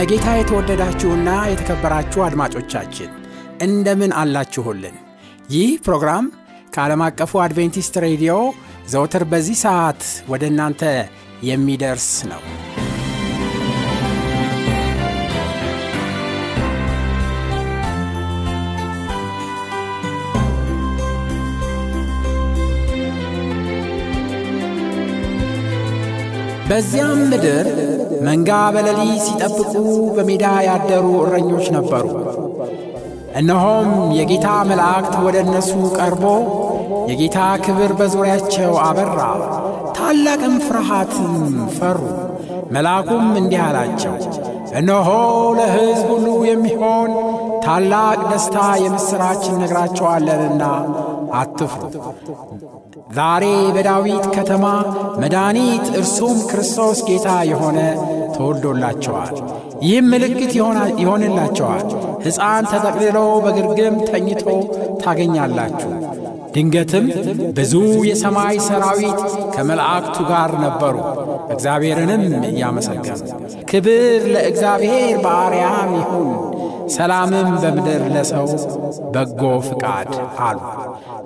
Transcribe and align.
በጌታ 0.00 0.26
የተወደዳችሁና 0.34 1.28
የተከበራችሁ 1.50 2.20
አድማጮቻችን 2.26 3.08
እንደምን 3.60 4.12
አላችሁልን? 4.20 4.96
ይህ 5.50 5.70
ፕሮግራም 5.86 6.26
ከዓለም 6.74 7.02
አቀፉ 7.06 7.40
አድቬንቲስት 7.44 7.94
ሬዲዮ 8.04 8.34
ዘውትር 8.90 9.24
በዚህ 9.24 9.56
ሰዓት 9.64 10.02
ወደ 10.28 10.44
እናንተ 10.46 10.82
የሚደርስ 11.42 12.08
ነው። 12.30 12.42
በዚያም 26.70 27.20
ምድር 27.30 27.66
መንጋ 28.26 28.50
በሌሊት 28.74 29.20
ሲጠብቁ 29.24 29.72
በሜዳ 30.16 30.44
ያደሩ 30.66 31.06
እረኞች 31.22 31.66
ነበሩ። 31.76 32.06
እነሆም 33.38 33.88
የጌታ 34.16 34.48
መላእክት 34.68 35.14
ወደ 35.24 35.36
እነሱ 35.44 35.70
ቀርቦ 35.98 36.24
የጌታ 37.10 37.38
ክብር 37.64 37.92
በዙሪያቸው 37.98 38.72
አበራ፣ 38.86 39.20
ታላቅም 39.98 40.56
ፍርሃትም 40.66 41.34
ፈሩ። 41.76 42.00
መልአኩም 42.74 43.26
እንዲህ 43.40 43.60
አላቸው፣ 43.66 44.16
እነሆ 44.78 45.08
ለሕዝብ 45.58 46.08
ሁሉ 46.12 46.26
የሚሆን 46.48 47.12
ታላቅ 47.64 48.18
ደስታ 48.30 48.56
የምሥራች 48.82 49.44
እነግራቸዋለንና 49.52 50.62
አትፍሩ። 51.34 51.82
ዛሬ 53.14 53.44
በዳዊት 53.74 54.26
ከተማ 54.36 54.64
መድኃኒት 55.22 55.86
እርሱም 55.98 56.38
ክርስቶስ 56.50 56.98
ጌታ 57.08 57.28
የሆነ 57.50 57.78
ተወልዶላቸዋል። 58.36 59.34
ይህም 59.82 60.06
ምልክት 60.12 60.52
ይሆንላቸዋል፣ 61.00 61.84
ሕፃን 62.24 62.64
ተጠቅልሎ 62.72 63.16
በግርግም 63.44 63.96
ተኝቶ 64.08 64.46
ታገኛላችሁ። 65.02 65.90
ድንገትም 66.54 67.06
ብዙ 67.56 67.72
የሰማይ 68.08 68.56
ሰራዊት 68.66 69.20
ከመላእክቱ 69.54 70.16
ጋር 70.30 70.52
ነበሩ፣ 70.64 70.96
እግዚአብሔርንም 71.54 72.22
እያመሰገኑ 72.50 73.20
ክብር 73.70 74.00
ለእግዚአብሔር 74.34 75.16
በአርያም 75.24 75.90
ይሁን፣ 75.98 76.30
ሰላምም 76.94 77.48
በምድር 77.62 78.02
ለሰው 78.14 78.46
በጎ 79.14 79.40
ፍቃድ 79.66 80.12
አሉ። 80.40 80.60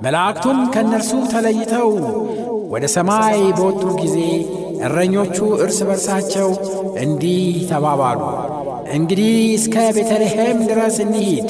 መላእክቱም 0.05 0.59
ከእነርሱ 0.75 1.13
ተለይተው 1.33 1.91
ወደ 2.73 2.85
ሰማይ 2.95 3.39
በወጡ 3.59 3.83
ጊዜ 4.01 4.17
እረኞቹ 4.87 5.37
እርስ 5.65 5.79
በርሳቸው 5.89 6.49
እንዲህ 7.03 7.43
ተባባሉ፣ 7.71 8.21
እንግዲህ 8.95 9.35
እስከ 9.59 9.77
ቤተልሔም 9.97 10.59
ድረስ 10.71 10.97
እንሂድ፣ 11.05 11.49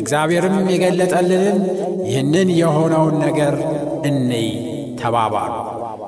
እግዚአብሔርም 0.00 0.58
የገለጠልንን 0.72 1.60
ይህንን 2.08 2.50
የሆነውን 2.60 3.16
ነገር 3.24 3.54
እንይ 4.08 4.48
ተባባሉ። 5.00 5.52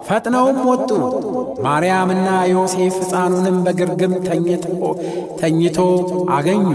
ፈጥነውም 0.08 0.58
ወጡ። 0.68 0.90
ማርያምና 1.66 2.26
ዮሴፍ 2.50 2.96
ሕፃኑንም 3.00 3.56
በግርግም 3.64 4.12
ተኝቶ 5.40 5.78
አገኙ። 6.36 6.68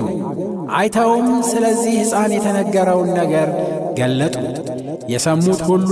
አይተውም 0.77 1.27
ስለዚህ 1.49 1.93
ሕፃን 2.01 2.31
የተነገረውን 2.35 3.09
ነገር 3.19 3.47
ገለጡ። 3.97 4.35
የሰሙት 5.11 5.61
ሁሉ 5.69 5.89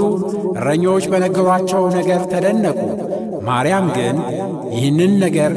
እረኞች 0.55 1.05
በነገሯቸው 1.11 1.83
ነገር 1.97 2.21
ተደነቁ። 2.31 2.77
ማርያም 3.47 3.87
ግን 3.97 4.17
ይህንን 4.73 5.13
ነገር 5.23 5.53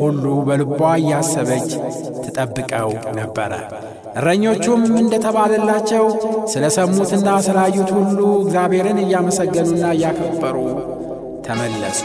ሁሉ 0.00 0.24
በልቧ 0.46 0.80
እያሰበች 1.00 1.68
ትጠብቀው 2.24 2.90
ነበረ። 3.18 3.52
እረኞቹም 4.16 4.82
እንደተባለላቸው 5.00 6.04
ስለ 6.52 6.64
ሰሙትና 6.76 7.28
ስላዩት 7.46 7.90
ሁሉ 7.98 8.20
እግዚአብሔርን 8.42 9.00
እያመሰገኑና 9.04 9.84
እያከበሩ 9.96 10.56
ተመለሱ። 11.46 12.00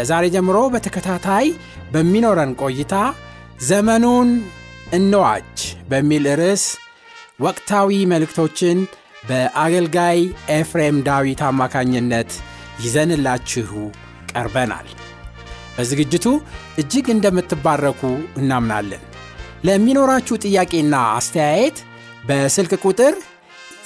ከዛሬ 0.00 0.26
ጀምሮ 0.34 0.58
በተከታታይ 0.72 1.46
በሚኖረን 1.92 2.52
ቆይታ 2.60 2.94
ዘመኑን 3.66 4.28
እንዋጅ 4.92 5.56
በሚል 5.90 6.24
ርዕስ 6.40 6.62
ወቅታዊ 7.40 7.98
መልእክቶችን 8.12 8.78
በአገልጋይ 9.28 10.18
ኤፍሬም 10.56 10.98
ዳዊት 11.08 11.40
አማካኝነት 11.48 12.30
ይዘንላችሁ 12.84 13.72
ቀርበናል። 14.32 14.88
በዝግጅቱ 15.74 16.26
እጅግ 16.82 17.08
እንደምትባረኩ 17.14 18.00
እናምናለን። 18.40 19.04
ለሚኖራችሁ 19.64 20.38
ጥያቄና 20.46 20.94
አስተያየት 21.18 21.78
በስልክ 22.28 22.74
ቁጥር 22.84 23.16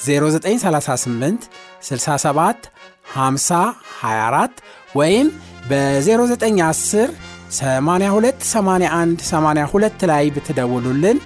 0938 0.07 1.51
67 1.89 2.71
50 3.17 3.61
24 3.99 4.65
ወይም 4.95 5.29
በ0910 5.71 7.11
82 7.53 8.45
81 8.49 9.25
82 9.29 10.05
ላይ 10.11 10.25
ብትደውሉልን 10.37 11.19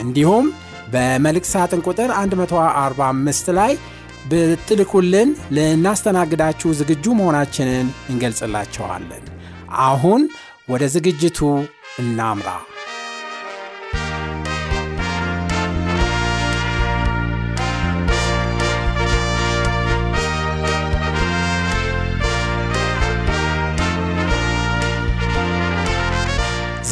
እንዲሁም 0.00 0.46
በመልእክት 0.92 1.50
ሳጥን 1.52 1.82
ቁጥር 1.86 2.10
145 2.16 3.52
ላይ 3.58 3.72
ብትልኩልን 4.30 5.30
ልናስተናግዳችሁ 5.56 6.70
ዝግጁ 6.80 7.04
መሆናችንን 7.20 7.86
እንገልጽላቸዋለን። 8.10 9.24
አሁን 9.86 10.22
ወደ 10.68 10.84
ዝግጅቱ 10.94 11.38
እናምራ። 11.98 12.48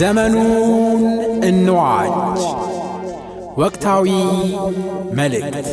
ዘመኑን 0.01 1.03
እንዋጅ 1.43 2.41
ወቅታዊ 3.59 4.07
መልእክት 5.13 5.67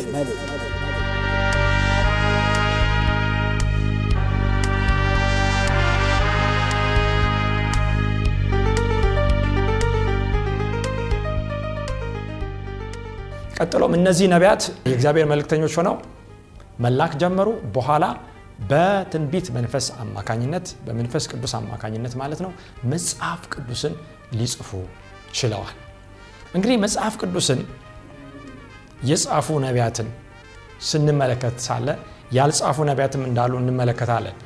ቀጥሎም 13.58 13.94
እነዚህ 13.94 14.26
ነቢያት 14.32 14.62
የእግዚአብሔር 14.88 15.26
መልእክተኞች 15.26 15.76
ሆነው 15.78 15.94
መላክ 16.80 17.14
ጀመሩ። 17.22 17.48
በኋላ 17.74 18.04
በትንቢት 18.58 19.46
መንፈስ 19.56 19.86
አማካኝነት 20.02 20.66
በመንፈስ 20.86 21.24
ቅዱስ 21.32 21.52
አማካኝነት 21.58 22.14
ማለት 22.22 22.40
ነው 22.44 22.50
መጽሐፍ 22.92 23.42
ቅዱስን 23.54 23.94
ሊጽፉ 24.38 24.70
ችለዋል። 25.32 25.76
እንግዲህ 26.54 26.76
መጽሐፍ 26.84 27.14
ቅዱስን 27.22 27.60
የጻፉ 29.08 29.58
ነቢያትን 29.64 30.08
ስንመለከት 30.88 31.56
ሳለ 31.66 31.88
ያልጻፉ 32.32 32.78
ነቢያትም 32.90 33.22
እንዳሉ 33.28 33.52
እንመለከታለን። 33.62 34.36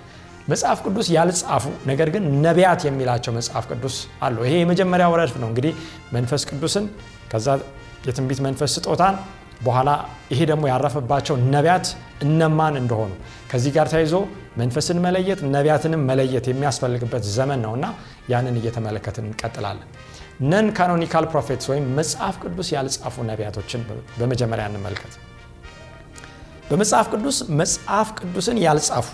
መጽሐፍ 0.49 0.79
ቅዱስ 0.87 1.07
ያልጻፉ 1.17 1.65
ነገር 1.87 2.09
ግን 2.15 2.25
ነቢያት 2.47 2.81
የሚላቸው 2.87 3.33
መጽሐፍ 3.39 3.65
ቅዱስ 3.73 3.97
አሉ። 4.23 4.37
ይሄ 4.47 4.55
የመጀመሪያው 4.61 5.15
ረድፍ 5.21 5.37
ነው። 5.43 5.49
እንግዲህ 5.51 5.73
መንፈስ 6.13 6.43
ቅዱስን 6.51 6.87
ከዛ 7.33 7.49
የትንቢት 8.07 8.41
መንፈስ 8.47 8.71
ስጦታን 8.77 9.17
በኋላ 9.63 9.91
ይሄ 10.33 10.41
ደግሞ 10.51 10.65
ያረፈባቸው 10.71 11.35
ነቢያት 11.55 11.87
እነማን 12.23 12.75
እንደሆኑ 12.81 13.13
ከዚህ 13.51 13.73
ጋር 13.77 13.87
ተያይዞ 13.93 14.15
መንፈስን 14.57 14.99
መለየት 15.05 15.41
ነቢያትንም 15.55 16.03
መለየት 16.11 16.47
የሚያስፈልግበት 16.51 17.25
ዘመን 17.37 17.61
ነው 17.67 17.73
እና 17.79 17.87
ያንን 18.33 18.57
እየተመለከትን 18.61 19.27
እንቀጥላለን። 19.29 19.89
non 20.51 20.67
canonical 20.77 21.25
prophets 21.33 21.67
ወይም 21.73 21.85
መጽሐፍ 21.99 22.37
ቅዱስ 22.45 22.69
ያልጻፉ 22.77 23.25
ነቢያቶችን 23.31 23.83
በመጀመሪያ 24.19 24.67
እንመልከት። 24.71 25.13
በመጽሐፍ 26.71 27.07
ቅዱስ 27.15 27.39
መጽሐፍ 27.61 28.09
ቅዱስን 28.19 28.59
ያልጻፉ 28.67 29.07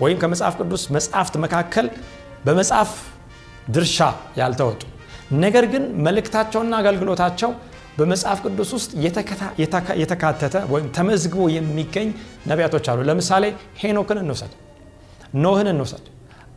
ወይም 0.00 0.18
ከመጽሐፍ 0.22 0.54
ቅዱስ 0.60 0.82
መጽሐፍት 0.96 1.34
መካከል 1.44 1.86
በመጽሐፍ 2.44 2.90
ድርሻ 3.68 3.98
ያልተወጡ 4.38 4.82
ነገር 5.42 5.64
ግን 5.72 5.84
መልእክታቸውና 6.06 6.74
አገልግሎታቸው 6.82 7.50
በመጽሐፍ 7.98 8.38
ቅዱስ 8.44 8.70
ውስጥ 8.76 8.90
የተካተተ 10.00 10.54
ወይም 10.72 10.86
ተመዝግቦ 10.96 11.44
የሚገኝ 11.54 12.08
ነቢያቶች 12.50 12.86
አሉ። 12.90 12.98
ለምሳሌ 13.08 13.44
ሄኖክን 13.82 14.18
እንውሰድ፣ 14.22 14.52
ኖህን 15.44 15.68
እንውሰድ፣ 15.72 16.04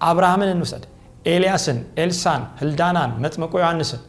አብርሃምን 0.09 0.49
እንውሰድ፣ 0.53 0.83
ኤልያስን፣ 1.27 1.79
ኤልሳን፣ 2.01 2.43
ህልዳናን፣ 2.61 3.11
መጥምቆ 3.23 3.53
ዮሐንስን። 3.63 4.01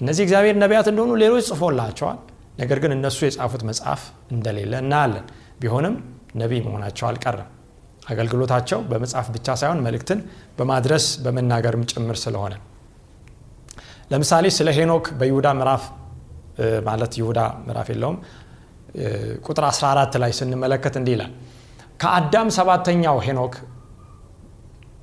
እነዚህ 0.00 0.22
እግዚአብሔር 0.26 0.56
ነቢያት 0.62 0.86
እንደሆኑ 0.92 1.12
ሌሎች 1.22 1.44
ጽፎላቸዋል። 1.50 2.18
ነገር 2.58 2.78
ግን 2.82 2.92
እነሱ 2.96 3.18
የጻፉት 3.26 3.62
መጽሐፍ 3.68 4.00
እንደሌለ 4.34 4.72
እናያለን። 4.82 5.26
ቢሆንም 5.60 5.94
ነቢይ 6.40 6.60
መሆናቸው 6.66 7.06
አልቀረም። 7.10 7.48
አገልግሎታቸው 8.10 8.78
በመጽሐፍ 8.90 9.26
ብቻ 9.34 9.48
ሳይሆን 9.60 9.80
መልእክትን 9.86 10.20
በማድረስ 10.58 11.04
በመናገርም 11.24 11.82
ጭምር 11.92 12.16
ስለሆነ 12.22 12.54
ለምሳሌ 14.12 14.46
ስለ 14.56 14.68
ሄኖክ 14.78 15.04
በይሁዳ 15.20 15.48
ምዕራፍ 15.58 15.84
ማለት 16.86 17.12
ይሁዳ 17.20 17.38
ምዕራፍ 17.66 17.88
የለውም። 17.92 18.16
ቁጥር 19.46 19.64
14 19.70 20.16
ላይ 20.22 20.32
ስንመለከት 20.38 20.94
እንዲህ 21.00 21.14
ይላል። 21.16 21.32
ከአዳም 22.00 22.48
ሰባተኛው 22.56 23.18
ሄኖክ 23.26 23.54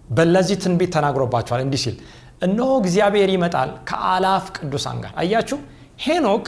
በለዚህ 0.10 0.58
ትንቢት 0.64 0.92
ተናግሮባቸዋል። 0.96 1.62
እንዲህ 1.66 1.82
ሲል 1.84 1.96
እነሆ 2.42 2.70
እግዚአብሔር 2.82 3.30
ይመጣል 3.36 3.70
ከአላፍ 3.90 4.46
ቅዱሳን 4.58 4.98
ጋር። 5.04 5.14
አያችሁ? 5.22 5.58
ሄኖክ 6.06 6.46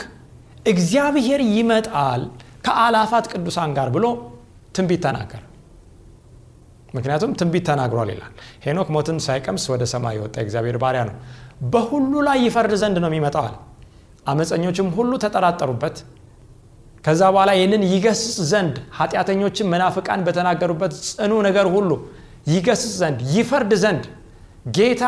እግዚአብሔር 0.65 1.41
ይመጣል 1.51 2.21
ከአላፋት 2.65 3.25
ቅዱሳን 3.33 3.71
ጋር 3.77 3.87
ብሎ 3.95 4.05
ትንቢት 4.75 5.01
ተናገረ። 5.05 5.41
ምክንያቱም 6.93 7.31
ትንቢት 7.39 7.63
ተናግሯል 7.69 8.09
ይላል። 8.13 8.31
ሄኖክ 8.65 8.87
ሞትን 8.95 9.17
ሳይቀምስ 9.25 9.63
ወደ 9.73 9.83
ሰማይ 9.93 10.15
የወጣ 10.17 10.35
እግዚአብሔር 10.45 10.77
ባሪያ 10.83 11.01
ነው። 11.09 11.15
በሁሉ 11.73 12.13
ላይ 12.27 12.37
ይፈርድ 12.45 12.73
ዘንድ 12.81 12.97
ነው 13.03 13.09
የሚመጣዋል 13.11 13.55
አመፀኞችም 14.25 14.87
ሁሉ 14.97 15.11
ተጠራጠሩበት። 15.23 15.97
ከዛ 17.05 17.21
በኋላ 17.33 17.51
ይህንን 17.57 17.83
ይገስጽ 17.91 18.37
ዘንድ 18.51 18.75
ኃጢአተኞችን 18.97 19.69
መናፍቃን 19.71 20.21
በተናገሩበት 20.27 20.91
ጽኑ 21.07 21.33
ነገር 21.47 21.67
ሁሉ 21.75 21.91
ይገስጽ 22.47 22.93
ዘንድ 23.01 23.19
ይፈርድ 23.35 23.71
ዘንድ 23.83 24.03
ጌታ 24.77 25.03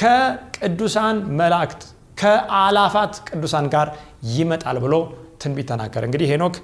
ከቅዱሳን 0.00 1.16
መላእክት 1.40 1.82
ከአላፋት 2.18 3.14
ቅዱሳን 3.28 3.66
ጋር 3.74 3.88
ይመጣል 4.32 4.78
ብሎ 4.84 4.94
ትንቢት 5.42 5.68
ተናገረ። 5.70 6.02
እንግዲህ 6.08 6.28
ሄኖክ 6.32 6.56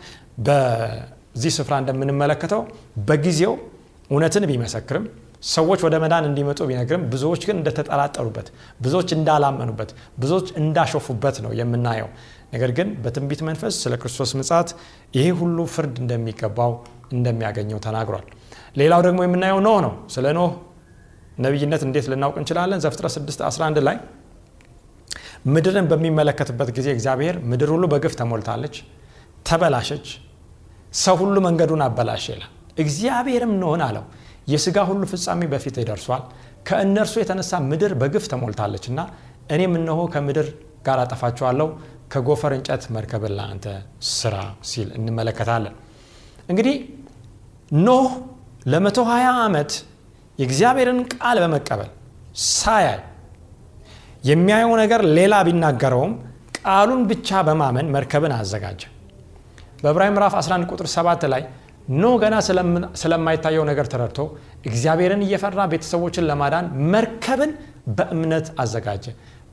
በዚህ 0.46 1.52
ስፍራ 1.56 1.74
እንደምንመለከተው 1.82 2.62
በጊዜው 3.08 3.54
እውነትን 4.10 4.44
ቢመሰክርም 4.50 5.04
ሰዎች 5.46 5.80
ወደ 5.86 5.94
መዳን 6.02 6.24
እንዲመጡ 6.28 6.60
ቢነግርም 6.68 7.02
ብዙዎች 7.12 7.42
ግን 7.48 7.56
እንደተጠራጠሩበት 7.60 8.46
ብዙዎች 8.84 9.10
እንዳላመኑበት 9.16 9.90
ብዙዎች 10.18 10.48
እንዳሾፉበት 10.60 11.36
ነው 11.44 11.52
የምናየው። 11.60 12.08
ነገር 12.52 12.70
ግን 12.78 12.88
በትንቢት 13.04 13.40
መንፈስ 13.48 13.74
ስለ 13.82 13.94
ክርስቶስ 14.02 14.32
ምጻት 14.40 14.68
ይሄ 15.16 15.26
ሁሉ 15.40 15.58
ፍርድ 15.74 15.96
እንደሚገባው 16.02 16.72
እንደሚያገኘው 17.12 17.80
ተናግሯል። 17.86 18.26
ሌላው 18.76 19.00
ደግሞ 19.06 19.20
የምናየው 19.26 19.60
ኖህ 19.66 19.78
ነው። 19.86 19.92
ስለ 20.14 20.26
ኖህ 20.38 20.52
ነቢይነት 21.38 21.82
እንዴት 21.86 22.06
ልናውቅ 22.10 22.36
እንችላለን? 22.40 22.78
ዘፍጥረት 22.84 23.12
6 23.16 23.42
11 23.48 23.80
ላይ 23.88 23.96
ምድርን 25.46 25.86
በሚመለከትበት 25.90 26.68
ጊዜ 26.76 26.88
እግዚአብሔር 26.96 27.34
ምድር 27.50 27.70
ሁሉ 27.74 27.84
በግፍ 27.92 28.14
ተሞልታለች 28.20 28.76
ተበላሸች 29.46 30.06
ሰው 30.96 31.16
ሁሉ 31.22 31.36
መንገዱን 31.46 31.82
አበላሸ 31.86 32.24
ይላል። 32.34 32.52
እግዚአብሔርም 32.78 33.52
ኖህን 33.62 33.82
አለው 33.86 34.04
የስጋ 34.46 34.78
ሁሉ 34.88 35.02
ፍጻሜ 35.12 35.42
በፊት 35.52 35.76
ይደርሷል 35.82 36.22
ከእነርሱ 36.68 37.14
የተነሳ 37.20 37.58
ምድር 37.70 37.92
በግፍ 38.00 38.24
ተሞልታለች 38.32 38.84
እና 38.90 39.00
እኔም 39.54 39.74
እነሆ 39.80 40.00
ከምድር 40.12 40.46
ጋር 40.86 40.98
አጠፋችኋለሁ። 41.02 41.68
ከጎፈር 42.12 42.52
እንጨት 42.56 42.82
መርከብን 42.94 43.32
ለአንተ 43.38 43.64
ስራ 44.12 44.34
ሲል 44.68 44.88
እንመለከታለን። 44.98 45.74
እንግዲህ 46.50 46.76
ኖህ 47.86 48.10
ለመቶ 48.72 48.98
20 49.08 49.32
ዓመት 49.44 49.72
የእግዚአብሔርን 50.38 51.00
ቃል 51.14 51.36
በመቀበል 51.42 51.90
ሳያይ 52.52 52.98
የሚያየው 54.24 54.72
ነገር 54.82 55.00
ሌላ 55.18 55.34
ቢናገረውም 55.46 56.12
ቃሉን 56.58 57.02
ብቻ 57.10 57.42
በማመን 57.48 57.90
መርከብን 57.94 58.32
አዘጋጀ። 58.36 58.82
በዕብራውያን 59.82 60.10
ምዕራፍ 60.14 60.34
11 60.40 60.70
ቁጥር 60.72 60.88
7 60.92 61.26
ላይ 61.32 61.42
ኖኅ 61.94 62.06
ገና 62.22 62.34
ስለማይታየው 63.00 63.64
ነገር 63.68 63.86
ተረድቶ 63.92 64.20
እግዚአብሔርን 64.66 65.22
እየፈራ 65.26 65.60
ቤተሰቦችን 65.72 66.26
ለማዳን 66.30 66.66
መርከብን 66.92 67.52
በእምነት 67.98 68.46
አዘጋጀ። 68.62 69.04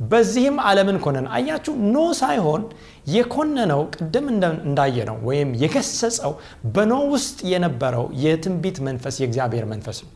በዚህም 0.03 0.55
ዓለምን 0.67 0.97
ኮነነ። 1.03 1.27
አያችሁ 1.35 1.73
ኖኅ 1.91 1.97
ሳይሆን 2.19 2.61
የኮነነው 3.07 3.81
ቅድም 3.95 4.25
እንዳየነው 4.65 5.17
ወይም 5.27 5.49
የገሰጸው 5.63 6.31
በኖኅ 6.75 6.93
ውስጥ 7.13 7.39
የነበረው 7.51 8.05
የትንቢት 8.23 8.79
መንፈስ 8.87 9.17
የእግዚአብሔር 9.21 9.67
መንፈስ 9.73 9.99
ነው። 10.03 10.11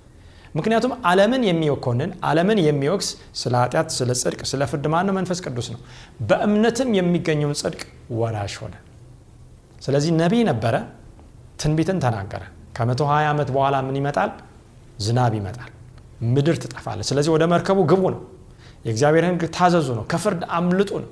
ምክንያቱም 0.55 0.93
ዓለምን 1.07 1.41
የሚኮንን 1.47 2.11
ዓለምን 2.27 2.59
የሚወቅስ 2.65 3.09
ስለ 3.41 3.53
ኃጢአት 3.63 3.89
ስለ 3.97 4.11
ጽድቅ 4.21 4.41
ስለ 4.51 4.63
ፍርድ 4.71 4.85
ማነው? 4.93 5.13
መንፈስ 5.19 5.39
ቅዱስ 5.45 5.67
ነው። 5.73 5.79
በእምነትም 6.29 6.89
የሚገኘውን 6.99 7.57
ጽድቅ 7.61 7.81
ወራሽ 8.19 8.55
ሆነ። 8.61 8.75
ስለዚህ 9.81 10.11
ነቢይ 10.21 10.43
ነበረ 10.49 10.75
ትንቢትን 11.59 11.97
ተናገረ። 12.03 12.43
ከመቶ 12.75 13.01
20 13.09 13.27
ዓመት 13.31 13.49
በኋላ 13.55 13.75
ምን 13.85 13.95
ይመጣል? 13.99 14.31
ዝናብ 15.05 15.33
ይመጣል 15.39 15.69
ምድር 16.27 16.55
ትጠፋለች። 16.61 17.07
ስለዚህ 17.09 17.31
ወደ 17.35 17.43
መርከቡ 17.51 17.79
ግቡ 17.91 18.03
ነው። 18.13 18.21
የእግዚአብሔርን 18.85 19.33
ህግ 19.33 19.43
ታዘዙ 19.57 19.87
ነው 19.97 20.03
ከፍርድ 20.11 20.41
አምልጡ 20.57 20.91
ነው። 21.03 21.09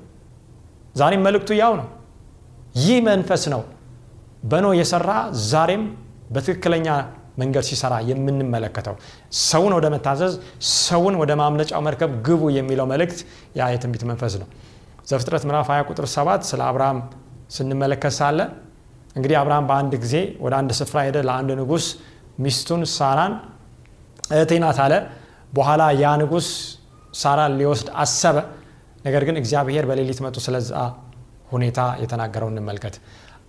ዛሬም 0.96 1.22
መልእክቱ 1.26 1.50
ያው 1.60 1.72
ነው። 1.80 1.86
ይህ 2.80 2.98
መንፈስ 3.08 3.42
ነው 3.54 3.62
በኖ 4.44 4.66
የሰራ 4.78 5.10
ዛሬም 5.50 5.82
በትክክለኛ 6.34 6.88
መንገድ 7.38 7.64
ሲሰራ 7.68 7.94
የምንመለከተው። 8.08 8.94
ሰውን 9.42 9.72
ወደ 9.76 9.86
መታዘዝ 9.94 10.34
ሰውን 10.78 11.14
ወደ 11.20 11.32
ማምለጫው 11.40 11.80
መርከብ 11.86 12.10
ግቡ 12.26 12.42
የሚለው 12.56 12.86
መልእክት 12.92 13.18
ያ 13.58 13.68
የትንቢት 13.72 14.04
መንፈስ 14.10 14.34
ነው። 14.42 14.48
ዘፍጥረት 15.10 15.42
ምዕራፍ 15.48 15.68
20 15.70 15.90
ቁጥር 15.90 16.06
7 16.14 16.46
ስለ 16.50 16.60
አብርሃም 16.68 16.98
ስንመለከት 17.56 18.14
ሳለ 18.18 18.38
እንግዲህ 19.16 19.36
አብርሃም 19.40 19.66
በአንድ 19.68 19.92
ጊዜ 20.02 20.14
ወደ 20.44 20.54
አንድ 20.60 20.70
ስፍራ 20.78 20.98
ሄደ። 21.06 21.16
ለአንድ 21.28 21.50
ንጉስ 21.60 21.84
ሚስቱን 22.44 22.82
ሳራን 22.96 23.34
እህቴ 24.30 24.52
አለ። 24.84 24.94
በኋላ 25.52 25.82
ያ 26.00 26.06
ንጉስ 26.22 26.48
ሳራን 27.14 27.52
ሊወስድ 27.60 27.88
አሰበ። 28.02 28.36
ነገር 29.06 29.22
ግን 29.28 29.36
እግዚአብሔር 29.40 29.84
በሌሊት 29.90 30.20
መጡ 30.24 30.36
ስለዛ 30.46 30.70
ሁኔታ 31.52 31.80
የተናገረው 32.02 32.48
እንመልከት። 32.52 32.94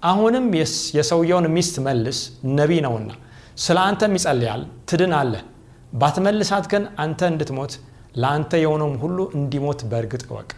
አሁንም 0.03 0.45
የሰውየውን 0.97 1.47
ሚስት 1.55 1.75
መልስ 1.88 2.17
ነቢ 2.57 2.71
ነውና 2.86 3.09
ስለ 3.57 3.77
አንተም 3.86 4.13
ይጸልያል 4.17 4.62
ትድን 4.89 5.13
አለ 5.19 5.33
ባትመልሳት 5.93 6.65
ግን 6.71 6.83
አንተ 7.03 7.19
እንድትሞት 7.31 7.74
ለአንተ 8.21 8.51
የሆነውም 8.63 8.95
ሁሉ 9.03 9.17
እንዲሞት 9.38 9.79
በእርግጥ 9.91 10.24
እወቅ። 10.29 10.50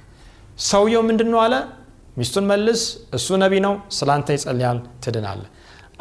ሰውየው 0.63 1.03
ምንድን 1.09 1.29
ነው 1.33 1.39
አለ 1.43 1.53
ሚስቱን 2.19 2.45
መልስ 2.51 2.81
እሱ 3.17 3.37
ነቢ 3.43 3.53
ነው 3.65 3.73
ስለ 3.97 4.09
አንተ 4.15 4.29
ይጸልያል 4.35 4.79
ትድናለ 5.03 5.41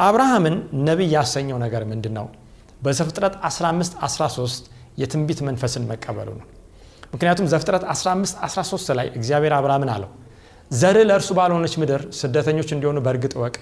አብርሃምን 0.06 0.56
ነቢይ 0.88 1.10
ያሰኘው 1.16 1.58
ነገር 1.64 1.82
ምንድን 1.90 2.14
ነው 2.18 2.26
በዘፍጥረት 2.82 3.34
15 3.46 3.98
13 4.04 4.68
የትንቢት 5.00 5.40
መንፈስን 5.48 5.84
መቀበሉ 5.90 6.28
ነው። 6.40 6.46
ምክንያቱም 7.12 7.46
ዘፍጥረት 7.52 7.84
15 7.92 8.40
13 8.46 8.96
ላይ 8.98 9.06
እግዚአብሔር 9.18 9.52
አብርሃምን 9.58 9.90
አለው 9.94 10.10
ዘር 10.70 10.96
ለእርሱ 11.08 11.30
ባልሆነች 11.38 11.74
ምድር 11.82 12.02
ስደተኞች 12.18 12.70
እንዲሆኑ 12.74 12.98
በእርግጥ 13.06 13.34
ወቅ 13.42 13.54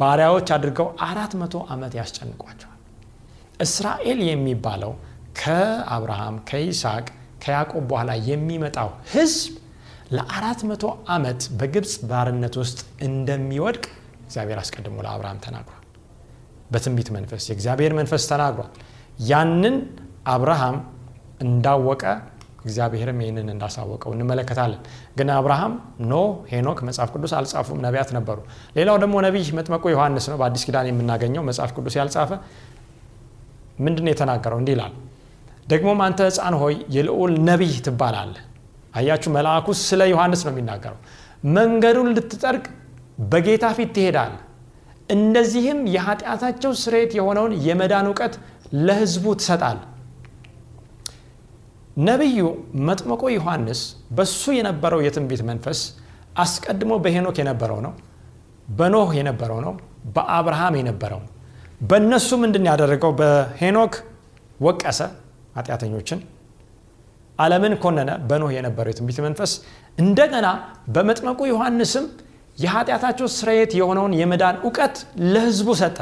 ባሪያዎች 0.00 0.48
አድርገው 0.56 0.88
አራት 1.06 1.32
መቶ 1.40 1.64
ዓመት 1.74 1.94
ያስጨንቋቸዋል። 2.00 2.78
እስራኤል 3.60 4.20
የሚባለው 4.28 4.92
ከአብርሃም 5.40 6.36
ከይስሐቅ 6.48 7.06
ከያዕቆብ 7.44 7.84
በኋላ 7.90 8.10
የሚመጣው 8.28 8.90
ህዝብ 9.12 9.52
ለአራት 10.12 10.60
መቶ 10.70 10.84
ዓመት 11.14 11.42
በግብፅ 11.58 11.92
ባርነት 12.08 12.54
ውስጥ 12.60 12.78
እንደሚወድቅ 13.06 13.84
እግዚአብሔር 14.24 14.58
አስቀድሞ 14.62 14.96
ለአብርሃም 15.04 15.38
ተናግሯል። 15.44 15.78
በትንቢት 16.72 17.08
መንፈስ 17.16 17.44
የእግዚአብሔር 17.48 17.92
መንፈስ 17.98 18.22
ተናግሯል። 18.30 18.70
ያንን 19.30 19.76
አብርሃም 20.34 20.76
እንዳወቀ 21.44 22.02
እግዚአብሔርም 22.62 23.18
ይህንን 23.22 23.48
እንዳሳወቀው 23.54 24.10
እንመለከታለን። 24.16 24.82
ግን 25.16 25.30
አብርሃም 25.36 25.72
ኖህ 26.10 26.14
ሄኖክ 26.50 26.78
መጽሐፍ 26.88 27.10
ቅዱስ 27.14 27.32
አልጻፉም 27.38 27.80
ነቢያት 27.86 28.10
ነበሩ። 28.18 28.38
ሌላው 28.76 28.96
ደግሞ 29.02 29.14
ነቢይ 29.26 29.48
መጥመቁ 29.58 29.84
ዮሐንስ 29.94 30.26
ነው። 30.32 30.38
በአዲስ 30.40 30.64
ኪዳን 30.68 30.88
የምናገኘው 30.90 31.44
መጽሐፍ 31.48 31.72
ቅዱስ 31.76 31.96
ያልጻፈ 32.00 32.30
ምንድን 33.78 34.08
የተናገረው? 34.10 34.58
እንዲህ 34.62 34.74
ይላል። 34.76 34.94
ደግሞም 35.68 36.00
አንተ 36.06 36.20
ህፃን 36.28 36.54
ሆይ 36.62 36.74
የልዑል 36.94 37.34
ነቢይ 37.48 37.74
ትባላለህ 37.86 38.34
አያችሁ 38.94 39.30
መልአኩ 39.36 39.66
ስለ 39.80 40.02
ዮሐንስ 40.10 40.40
ነው 40.46 40.52
የሚናገረው። 40.52 40.98
መንገዱን 41.54 42.08
ልትጠርግ 42.16 42.64
በጌታ 43.30 43.64
ፊት 43.76 43.90
ትሄዳል 43.96 44.34
እንደዚህም 45.08 45.80
የኃጢአታቸው 45.94 46.72
ስርየት 46.82 47.10
የሆነውን 47.18 47.52
የመዳን 47.66 48.06
እውቀት 48.10 48.34
ለህዝቡ 48.80 49.24
ትሰጣል 49.40 49.78
ነቢዩ 52.00 52.38
መጥመቆ 52.88 53.22
ዮሐንስ 53.34 53.80
በሱ 54.16 54.42
የነበረው 54.56 55.00
የትንቢት 55.06 55.42
መንፈስ 55.48 55.80
አስቀድሞ 56.42 56.92
በሄኖክ 57.04 57.36
የነበረው 57.40 57.80
ነው 57.86 57.92
በኖህ 58.68 59.10
የነበረው 59.18 59.58
ነው 59.66 59.72
በአብርሃም 60.14 60.76
የነበረው 60.80 61.20
ነው። 61.24 61.30
በእነሱ 61.90 62.30
ምንድን 62.42 62.64
ያደረገው? 62.70 63.12
በሄኖክ 63.20 63.94
ወቀሰ 64.60 65.00
ኃጢአተኞችን 65.56 66.18
ዓለምን 67.38 67.74
ኮነነ 67.82 68.10
በኖህ 68.28 68.50
የነበረው 68.56 68.90
የትንቢት 68.92 69.18
መንፈስ 69.26 69.52
እንደገና 69.98 70.48
በመጥመቁ 70.94 71.40
ዮሐንስም 71.50 72.04
የኃጢአታቸው 72.58 73.26
ስርየት 73.36 73.72
የሆነውን 73.78 74.12
የመዳን 74.18 74.56
እውቀት 74.62 74.96
ለህዝቡ 75.32 75.68
ሰጠ። 75.80 75.98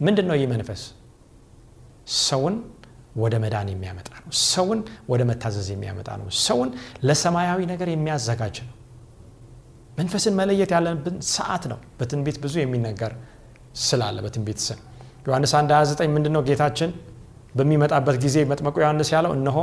ምንድን 0.00 0.26
ነው 0.30 0.36
ይህ 0.38 0.48
መንፈስ? 0.52 0.82
ሰውን 2.24 2.54
ወደ 3.22 3.34
መዳን 3.44 3.68
የሚያመጣ 3.72 4.10
ነው። 4.22 4.30
ሰውን 4.46 4.80
ወደ 5.10 5.22
መታዘዝ 5.30 5.68
የሚያመጣ 5.72 6.08
ነው። 6.20 6.28
ሰውን 6.44 6.68
ለሰማያዊ 7.08 7.60
ነገር 7.72 7.88
የሚያዘጋጅ 7.92 8.56
ነው። 8.66 8.74
መንፈስን 9.98 10.34
መለየት 10.40 10.70
ያለብን 10.76 11.16
ሰዓት 11.30 11.64
ነው። 11.72 11.78
በትንቢት 11.98 12.36
ብዙ 12.44 12.54
የሚነገር 12.62 13.12
ስላለ 13.82 14.16
በትንቢት 14.24 14.60
ስም 14.66 14.78
ዮሐንስ 15.26 15.52
1 15.56 15.72
29 15.74 16.14
ምንድን 16.14 16.32
ነው 16.36 16.42
ጌታችን 16.48 16.90
በሚመጣበት 17.54 18.16
ጊዜ 18.24 18.36
መጥመቁ 18.50 18.74
ዮሐንስ 18.82 19.08
ያለው 19.14 19.32
እነሆ 19.36 19.58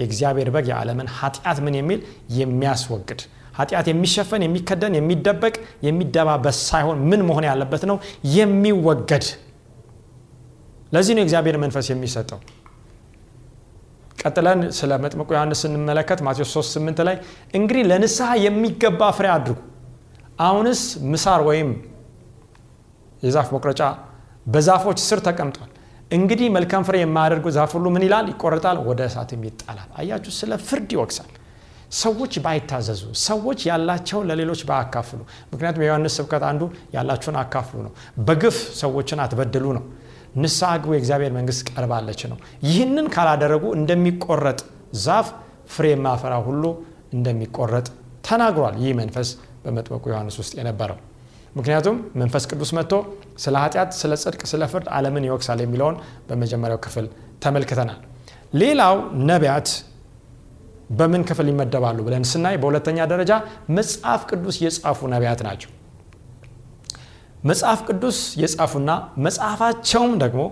የእግዚአብሔር 0.00 0.48
በግ 0.54 0.66
የዓለምን 0.70 1.08
ኃጢአት 1.18 1.60
ምን 1.64 1.76
የሚል 1.78 2.00
የሚያስወግድ 2.38 3.22
ኃጢአት 3.56 3.86
የሚሸፈን 3.90 4.42
የሚከደን 4.44 4.94
የሚደበቅ 4.98 5.54
የሚደባበስ 5.86 6.58
ሳይሆን 6.68 6.98
ምን 7.10 7.20
መሆን 7.28 7.44
ያለበት 7.48 7.82
ነው? 7.90 7.96
የሚወገድ። 8.36 9.24
ለዚህ 10.92 11.12
ነው 11.16 11.22
የእግዚአብሔር 11.22 11.56
መንፈስ 11.62 11.86
የሚሰጠው። 11.92 12.40
ቀጥለን 14.22 14.60
ስለ 14.78 14.90
መጥምቁ 15.04 15.28
ዮሐንስ 15.36 15.60
ስንመለከት 15.64 16.20
ማቴዎስ 16.26 16.50
3 16.56 16.78
8 16.78 17.04
ላይ 17.08 17.16
እንግዲህ 17.54 17.82
ለንስሐ 17.90 18.30
የሚገባ 18.44 19.10
ፍሬ 19.16 19.28
አድርጉ። 19.34 19.58
አሁንስ 20.40 20.80
ምሳር 21.12 21.40
ወይም 21.48 21.70
የዛፍ 23.22 23.48
መቁረጫ 23.54 23.82
በዛፎች 24.46 24.98
ስር 25.08 25.20
ተቀምጧል 25.26 25.71
እንግዲህ 26.12 26.48
መልካም 26.54 26.82
ፍሬ 26.86 26.96
የማያደርጉ 27.00 27.46
ዛፍ 27.56 27.70
ሁሉ 27.76 27.86
ምን 27.94 28.02
ይላል? 28.06 28.26
ይቆረጣል 28.32 28.78
ወደ 28.88 29.00
እሳትም 29.08 29.42
ይጣላል። 29.48 29.88
አያችሁ 30.00 30.32
ስለ 30.38 30.52
ፍርድ 30.66 30.90
ይወቅሳል። 30.96 31.30
ሰዎች 31.96 32.32
ባይታዘዙ 32.44 33.02
ሰዎች 33.24 33.60
ያላቸው 33.68 34.20
ለሌሎች 34.28 34.60
ባያካፍሉ። 34.68 35.20
ምክንያቱም 35.52 35.82
የዮሐንስ 35.84 36.14
ስብከት 36.18 36.44
አንዱ 36.50 36.62
ያላችሁን 36.94 37.36
አካፍሉ 37.42 37.78
ነው። 37.86 37.92
በግፍ 38.26 38.58
ሰዎችን 38.80 39.20
አትበድሉ 39.24 39.66
ነው። 39.78 39.84
ንስሐ 40.36 40.70
ግቡ 40.82 40.92
የእግዚአብሔር 40.94 41.32
መንግስት 41.38 41.62
ቀርባለች 41.70 42.20
ነው። 42.30 42.38
ይህንን 42.66 43.08
ካላደረጉ 43.14 43.64
እንደሚቆረጥ 43.78 44.60
ዛፍ 45.04 45.26
ፍሬ 45.68 45.86
የማፈራ 45.92 46.34
ሁሉ 46.46 46.64
እንደሚቆረጥ 47.16 47.86
ተናግሯል። 48.28 48.76
ይህ 48.82 48.92
መንፈስ 49.00 49.28
በመጥመቁ 49.64 50.04
ዮሐንስ 50.12 50.36
ውስጥ 50.42 50.52
የነበረው 50.60 50.98
ምክንያቱም 51.56 51.96
መንፈስ 52.20 52.44
ቅዱስ 52.50 52.70
መጥቶ 52.76 52.94
ስለ 53.42 53.54
ኃጢአት 53.62 53.90
ስለ 54.00 54.12
ጽድቅ 54.22 54.42
ስለ 54.52 54.62
ፍርድ 54.72 54.86
አለምን 54.96 55.26
ይወቅሳል 55.28 55.60
የሚለውን 55.64 55.96
በመጀመሪያው 56.28 56.80
ክፍል 56.86 57.06
ተመልክተናል። 57.44 57.98
ሌላው 58.54 58.96
ነቢያት 59.30 59.68
በምን 60.98 61.22
ክፍል 61.28 61.46
ይመደባሉ 61.50 61.98
ብለን 62.06 62.24
ስናይ 62.30 62.56
በሁለተኛ 62.62 62.98
ደረጃ 63.12 63.32
መጽሐፍ 63.76 64.22
ቅዱስ 64.30 64.56
የጻፉ 64.64 65.08
ነቢያት 65.14 65.40
ናቸው። 65.48 65.70
መጽሐፍ 67.44 67.80
ቅዱስ 67.88 68.18
የጻፉና 68.42 68.90
መጽሐፋቸውም 69.26 70.12
ደግሞ 70.24 70.42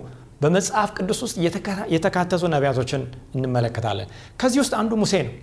በመጽሐፍ 0.41 0.89
ቅዱስ 0.97 1.19
ውስጥ 1.25 1.35
የተካተቱ 1.95 2.43
ነቢያቶችን 2.53 3.01
እንመለከታለን። 3.37 4.07
ከዚህ 4.41 4.59
ውስጥ 4.63 4.73
አንዱ 4.79 4.91
ሙሴ 5.01 5.13
ነው 5.27 5.33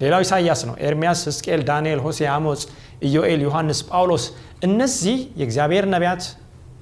ሌላው 0.00 0.20
ኢሳያስ 0.24 0.60
ነው። 0.68 0.74
ኤርሚያስ 0.84 1.20
ህዝቅኤል 1.28 1.60
ዳንኤል 1.68 2.00
ሆሴ 2.04 2.20
አሞፅ 2.32 2.62
ኢዮኤል 3.06 3.40
ዮሐንስ 3.46 3.80
ጳውሎስ 3.90 4.24
እነዚህ 4.66 5.16
የእግዚአብሔር 5.40 5.84
ነቢያት 5.94 6.22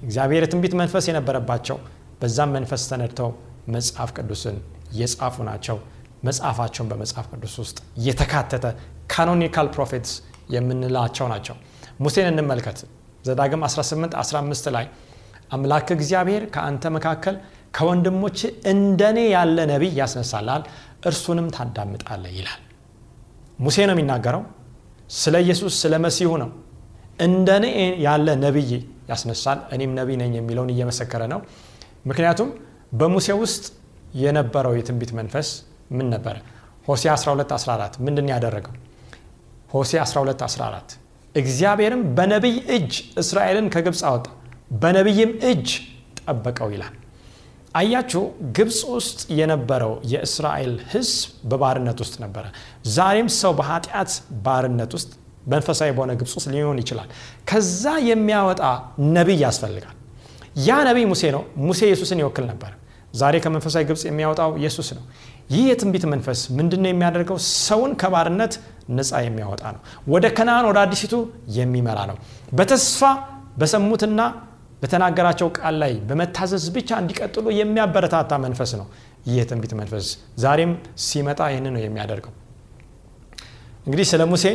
እግዚአብሔር 0.03 0.43
የትንቢት 0.45 0.75
መንፈስ 0.81 1.05
የነበረባቸው 1.11 1.77
በዛም 2.21 2.51
መንፈስ 2.57 2.83
ተነድተው 2.91 3.31
መጽሐፍ 3.75 4.11
ቅዱስን 4.17 4.57
የጻፉ 4.99 5.37
ናቸው። 5.49 5.77
መጽሐፋቸውን 6.27 6.89
በመጽሐፍ 6.91 7.27
ቅዱስ 7.33 7.55
ውስጥ 7.63 7.79
የተካተተ 8.07 8.67
canonical 9.13 9.69
prophets 9.75 10.13
የምንላቸው 10.55 11.27
ናቸው። 11.33 11.57
ሙሴን 12.01 12.29
እንመልከት። 12.33 12.79
ዘዳግም 13.25 13.63
18 13.67 14.15
15 14.23 14.69
ላይ 14.77 14.87
አምላክ 15.53 15.89
እግዚአብሔር 15.97 16.45
ከአንተ 16.55 16.85
መካከል 16.97 17.35
ከወንድሞች 17.77 18.39
እንደኔ 18.73 19.19
ያለ 19.35 19.59
ነቢይ 19.71 19.93
ያስነሳላል 20.01 20.63
እርሱንም 21.11 21.49
ታዳምጣለህ 21.57 22.25
ይላል 22.37 22.62
ሙሴ 23.59 23.77
ነው 23.89 23.95
የሚናገረው? 23.95 24.43
ስለ 25.17 25.35
ኢየሱስ 25.45 25.73
ስለ 25.83 25.95
መሲሁ 26.05 26.31
ነው። 26.43 26.51
እንደኔ 27.27 27.65
ያለ 28.07 28.29
ነቢይ 28.45 28.71
ያስነሳል 29.11 29.59
እኔም 29.75 29.93
ነቢይ 29.99 30.17
ነኝ 30.23 30.33
የሚለውን 30.39 30.71
እየመሰከረ 30.75 31.23
ነው። 31.33 31.41
ምክንያቱም 32.11 32.49
በሙሴ 32.93 33.29
ውስጥ 33.43 33.65
የነበረው 34.23 34.73
የትንቢት 34.79 35.13
መንፈስ 35.19 35.49
ምን 35.97 36.07
ነበረ 36.15 36.37
ሆሴ 36.89 37.05
12 37.15 37.53
14 37.57 38.01
ምንድን 38.07 38.27
ያደረገው? 38.33 38.75
ሆሴ 39.75 39.93
12 40.05 40.43
14 40.49 40.97
እግዚአብሔርም 41.35 42.03
በነቢይ 42.17 42.57
እጅ 42.77 42.93
እስራኤልን 43.23 43.69
ከግብፅ 43.75 44.03
አወጣ 44.09 44.27
በነቢይም 44.83 45.31
እጅ 45.51 45.69
ጠበቀው 46.21 46.69
ይላል 46.75 46.95
አያችሁ 47.75 48.23
ግብፅ 48.57 48.79
ውስጥ 48.95 49.21
የነበረው 49.39 49.93
የእስራኤል 50.13 50.73
ህዝብ 50.93 51.21
በባርነት 51.51 51.99
ውስጥ 52.05 52.15
ነበረ። 52.25 52.45
ዛሬም 52.97 53.29
ሰው 53.39 53.53
በኃጢአት 53.59 54.11
ባርነት 54.47 54.93
ውስጥ 54.97 55.11
መንፈሳዊ 55.47 55.91
በሆነ 55.97 56.13
ግብፅ 56.21 56.33
ውስጥ 56.39 56.49
ሊሆን 56.55 56.79
ይችላል። 56.83 57.09
ከዛ 57.51 57.85
የሚያወጣ 58.09 58.63
ነቢይ 59.17 59.41
ያስፈልጋል። 59.45 59.97
ያ 60.67 60.79
ነቢይ 60.89 61.07
ሙሴ 61.13 61.23
ነው። 61.37 61.43
ሙሴ 61.67 61.81
ኢየሱስን 61.89 62.21
ይወክል 62.23 62.47
ነበር። 62.53 62.73
ዛሬ 63.15 63.35
ከመንፈሳዊ 63.45 63.83
ግብፅ 63.89 64.03
የሚያወጣው 64.09 64.51
ኢየሱስ 64.61 64.89
ነው። 64.97 65.03
ይህ 65.51 65.65
የትንቢት 65.71 66.05
መንፈስ 66.13 66.41
ምንድነው 66.59 66.91
የሚያደርገው? 66.93 67.37
ሰውን 67.67 67.93
ከባርነት 68.01 68.53
ነፃ 68.91 69.11
የሚያወጣ 69.27 69.63
ነው። 69.75 69.81
ወደ 70.09 70.25
ከነአን 70.37 70.67
ወደ 70.71 70.79
አዲሲቱ 70.85 71.15
የሚመራ 71.59 71.99
ነው። 72.11 72.17
በተስፋ 72.53 73.01
በሰሙትና 73.61 74.21
በተናገራቸው 74.83 75.49
ቃል 75.57 75.75
ላይ 75.83 75.93
በመታዘዝ 76.09 76.65
ብቻ 76.77 76.91
እንዲቀጥሉ 77.03 77.47
የሚያበረታታ 77.59 78.33
መንፈስ 78.45 78.71
ነው 78.81 78.87
ይህ 79.27 79.35
የትንቢት 79.39 79.73
መንፈስ። 79.81 80.07
ዛሬም 80.45 80.73
ሲመጣ 81.05 81.41
ይህን 81.53 81.67
ነው 81.75 81.83
የሚያደርገው። 81.85 82.33
እንግዲህ 83.87 84.07
ስለ 84.11 84.23
ሙሴ 84.31 84.47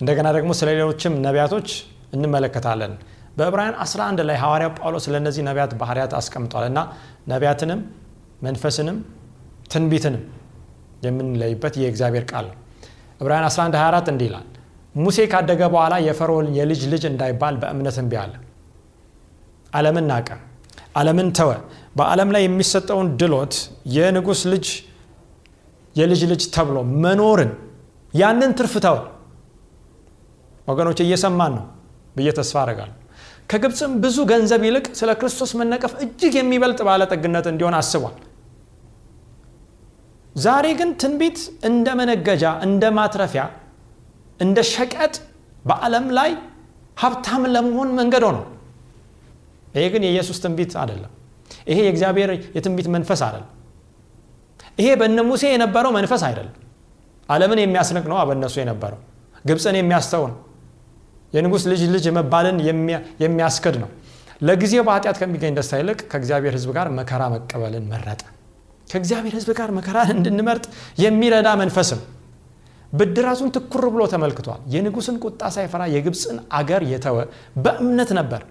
እንደገና 0.00 0.28
ደግሞ 0.36 0.50
ስለ 0.58 0.68
ሌሎችም 0.74 1.14
ነቢያቶች 1.26 1.68
እንመለከታለን። 2.16 2.92
በዕብራውያን 3.38 3.76
11 3.82 4.22
ላይ 4.28 4.36
ሐዋርያው 4.42 4.70
ጳውሎስ 4.78 5.04
ስለእነዚህ 5.06 5.42
ነቢያት 5.48 5.72
ባህርያት 5.80 6.12
አስቀምጧል 6.18 6.64
እና 6.70 6.78
ነቢያትንም 7.32 7.80
መንፈስንም 8.42 8.98
ትንቢትንም 9.72 10.22
የምንለይበት 11.06 11.74
የእግዚአብሔር 11.82 12.24
ቃል 12.30 12.44
ነው። 12.50 12.56
ዕብራውያን 13.20 13.46
11 13.48 13.76
24 13.80 14.10
እንዲህ 14.12 14.26
ይላል 14.30 14.46
ሙሴ 14.94 15.18
ካደገ 15.32 15.62
በኋላ 15.72 15.94
የፈርዖን 16.06 16.48
የልጅ 16.58 16.82
ልጅ 16.92 17.04
እንዳይባል 17.10 17.54
በእምነት 17.62 17.96
እምቢ 18.02 18.14
አለ 18.22 18.32
ዓለምን 19.76 20.06
ናቀ 20.10 20.28
ዓለምን 20.96 21.28
ተወ። 21.38 21.50
በዓለም 21.98 22.28
ላይ 22.34 22.42
የሚሰጠውን 22.44 23.08
ድሎት 23.20 23.54
የንጉሥ 23.94 24.40
ልጅ 24.52 24.66
የልጅ 25.96 26.22
ልጅ 26.32 26.42
ተብሎ 26.54 26.76
መኖርን 27.04 27.52
ያንን 28.14 28.52
ትርፍ 28.58 28.74
ወገኖች 30.68 30.98
እየሰማን 31.04 31.52
ነው 31.56 31.64
ብዬ 32.16 32.28
ተስፋ 32.38 32.56
አደርጋለሁ። 32.62 32.94
ከግብፅም 33.50 33.92
ብዙ 34.04 34.16
ገንዘብ 34.30 34.62
ይልቅ 34.66 34.86
ስለ 35.00 35.10
ክርስቶስ 35.20 35.50
መነቀፍ 35.60 35.92
እጅግ 36.04 36.34
የሚበልጥ 36.38 36.80
ባለጠግነት 36.88 37.46
እንዲሆን 37.50 37.74
አስቧል። 37.80 38.16
ዛሬ 40.36 40.66
ግን 40.80 40.90
ትንቢት 41.02 41.38
እንደ 41.68 41.88
መነገጃ 42.00 42.44
እንደ 42.66 42.84
ማትረፊያ 42.98 43.42
እንደ 44.40 44.58
ሸቀጥ 44.72 45.14
በዓለም 45.64 46.06
ላይ 46.18 46.30
ሀብታም 46.98 47.44
ለመሆን 47.54 47.88
መንገድ 48.00 48.24
ነው 48.28 48.42
ይሄ 49.76 49.84
ግን 49.92 50.02
የኢየሱስ 50.06 50.38
ትንቢት 50.44 50.72
አይደለም። 50.82 51.12
ይሄ 51.70 51.78
የእግዚአብሔር 51.86 52.30
የትንቢት 52.56 52.88
መንፈስ 52.94 53.20
አይደለም። 53.26 53.50
ይሄ 54.78 54.88
በእነ 55.00 55.20
ሙሴ 55.28 55.44
የነበረው 55.52 55.92
መንፈስ 55.96 56.22
አይደለም። 56.28 56.54
ዓለምን 57.28 57.60
የሚያስንቅ 57.62 58.04
ነው 58.10 58.18
በእነሱ 58.28 58.54
የነበረው። 58.62 59.00
ግብፅን 59.44 59.76
የሚያስተው 59.78 60.24
ነው 60.30 60.38
የንጉሥ 61.32 61.62
ልጅ 61.70 61.82
ልጅ 61.94 62.04
መባልን 62.16 62.58
የሚያስክድ 63.22 63.76
ነው። 63.82 63.88
ለጊዜው 64.40 64.82
በኃጢአት 64.86 65.16
ከሚገኝ 65.20 65.52
ደስታ 65.58 65.78
ይልቅ 65.80 66.00
ከእግዚአብሔር 66.10 66.54
ህዝብ 66.56 66.70
ጋር 66.76 66.86
መከራ 66.98 67.22
መቀበልን 67.34 67.84
መረጠ። 67.92 68.22
ከእግዚአብሔር 68.88 69.34
ህዝብ 69.38 69.50
ጋር 69.58 69.70
መከራን 69.76 70.10
እንድንመርጥ 70.14 70.64
የሚረዳ 71.02 71.48
መንፈስም 71.62 72.00
ብድራቱን 72.92 73.50
ትኩር 73.56 73.84
ብሎ 73.94 74.02
ተመልክቷል። 74.12 74.60
የንጉሥን 74.74 75.16
ቁጣ 75.24 75.42
ሳይፈራ 75.54 75.82
የግብፅን 75.94 76.36
አገር 76.58 76.82
የተወ 76.92 77.16
በእምነት 77.64 78.10
ነበር 78.18 78.42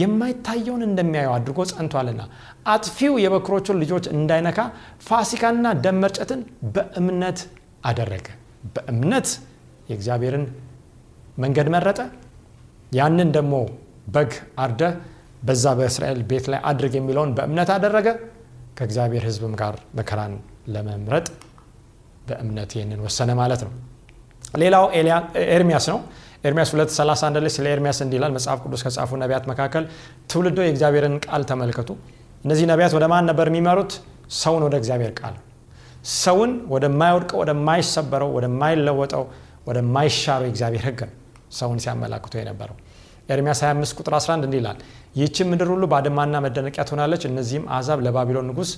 የማይታየውን 0.00 0.82
እንደሚያየው 0.86 1.32
አድርጎ 1.36 1.60
ጸንቷልና 1.70 2.22
አጥፊው 2.72 3.14
የበክሮቹን 3.22 3.78
ልጆች 3.82 4.06
እንዳይነካ 4.14 4.58
ፋሲካና 5.06 5.66
ደም 5.84 5.98
መርጨትን 6.04 6.40
በእምነት 6.74 7.40
አደረገ። 7.88 8.26
በእምነት 8.74 9.28
የእግዚአብሔርን 9.90 10.44
መንገድ 11.38 11.68
መረጠ። 11.74 12.00
ያንን 12.92 13.28
ደግሞ 13.36 13.54
በግ 14.14 14.30
አርደ 14.64 14.82
በዛ 15.42 15.64
በእስራኤል 15.78 16.20
ቤት 16.30 16.46
ላይ 16.52 16.60
አድርግ 16.68 16.94
የሚለውን 16.98 17.32
በእምነት 17.36 17.70
አደረገ። 17.74 18.08
ከእግዚአብሔር 18.78 19.24
ህዝብም 19.28 19.54
ጋር 19.60 19.74
መከራን 19.98 20.34
ለመምረጥ 20.74 21.26
በእምነት 22.28 22.70
ይህንን 22.76 23.00
ወሰነ 23.06 23.30
ማለት 23.40 23.60
ነው። 23.66 23.72
ሌላው 24.54 24.84
ኤርሚያስ 25.52 25.86
ነው 25.92 25.98
ኤርሚያስ 26.44 26.70
231 26.72 27.38
ላይ 27.38 27.52
ስለ 27.54 27.66
ኤርሚያስ 27.72 27.98
እንዲላል 28.04 28.32
መጽሐፍ 28.36 28.58
ቅዱስ 28.64 28.82
ከጻፉ 28.86 29.10
ነቢያት 29.22 29.44
መካከል 29.50 29.84
ትውልዶ 30.30 30.58
የእግዚአብሔርን 30.64 31.16
ቃል 31.24 31.42
ተመልከቱ። 31.50 31.90
እነዚህ 32.44 32.66
ነቢያት 32.72 32.92
ወደ 32.98 33.04
ማን 33.12 33.24
ነበር 33.30 33.46
የሚመሩት? 33.50 33.92
ሰውን 34.38 34.62
ወደ 34.66 34.74
እግዚአብሔር 34.80 35.12
ቃል 35.20 35.36
ሰውን 36.16 36.52
ወደማይወድቀው 36.72 37.38
ወደማይሰበረው 37.42 38.30
ወደማይለወጠው 38.36 39.24
ወደማይሻረው 39.68 40.46
የእግዚአብሔር 40.48 40.84
ህግ 40.88 41.00
ነው 41.08 41.14
ሰውን 41.58 41.78
ሲያመላክቶ 41.84 42.34
የነበረው። 42.40 42.76
ኤርሚያስ 43.28 43.60
25 43.64 43.98
ቁጥር 43.98 44.14
11 44.18 44.44
እንዲህ 44.46 44.58
ይላል 44.60 44.78
ይህችን 45.16 45.46
ምድር 45.50 45.68
ሁሉ 45.72 45.84
ባድማና 45.92 46.36
መደነቂያ 46.44 46.82
ትሆናለች። 46.88 47.22
እነዚህም 47.30 47.64
አሕዛብ 47.74 47.98
ለባቢሎን 48.06 48.46
ንጉስ 48.50 48.70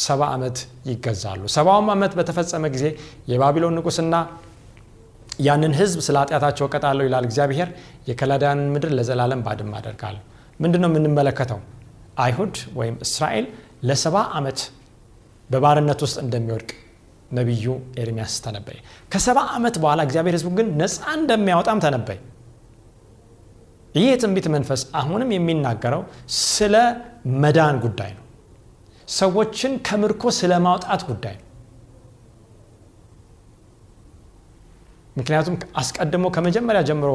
ሰባ 0.00 0.22
ዓመት 0.34 0.58
ይገዛሉ። 0.90 1.42
ሰባውም 1.56 1.88
ዓመት 1.94 2.12
በተፈጸመ 2.18 2.64
ጊዜ 2.74 2.84
የባቢሎን 3.32 3.74
ንጉስና 3.78 4.14
ያንን 5.38 5.72
ህዝብ 5.78 5.98
ስለ 6.06 6.16
ኃጢአታቸው 6.22 6.64
እቀጣለሁ 6.68 7.04
ይላል 7.08 7.24
እግዚአብሔር። 7.28 7.68
የከላዳያንን 8.08 8.68
ምድር 8.74 8.90
ለዘላለም 8.98 9.40
ባድማ 9.46 9.72
አደርጋለሁ። 9.80 10.22
ምንድን 10.60 10.80
ነው 10.84 10.90
የምንመለከተው? 10.92 11.60
አይሁድ 12.18 12.56
ወይም 12.78 12.96
እስራኤል 13.06 13.46
ለሰባ 13.88 14.16
ዓመት 14.38 14.60
በባርነት 15.50 16.00
ውስጥ 16.04 16.16
እንደሚወድቅ 16.24 16.70
ነቢዩ 17.30 17.64
ኤርሚያስ 17.98 18.34
ተነበየ። 18.44 18.78
ከሰባ 19.12 19.38
ዓመት 19.56 19.74
በኋላ 19.82 20.00
እግዚአብሔር 20.06 20.34
ህዝቡ 20.38 20.50
ግን 20.58 20.68
ነፃ 20.80 21.02
እንደሚያወጣም 21.18 21.78
ተነበየ። 21.84 22.18
ይህ 23.94 24.06
የትንቢት 24.08 24.46
መንፈስ 24.54 24.80
አሁንም 25.00 25.30
የሚናገረው 25.34 26.02
ስለ 26.48 26.74
መዳን 27.42 27.76
ጉዳይ 27.84 28.10
ነው። 28.18 28.24
ሰዎችን 29.14 29.72
ከምርኮ 29.86 30.22
ስለ 30.38 30.52
ማውጣት 30.66 31.02
ጉዳይ 31.10 31.34
ነው 31.38 31.45
ምክንያቱም 35.16 35.54
አስቀድሞ 35.80 36.24
ከመጀመሪያ 36.34 36.80
ጀምሮ 36.88 37.10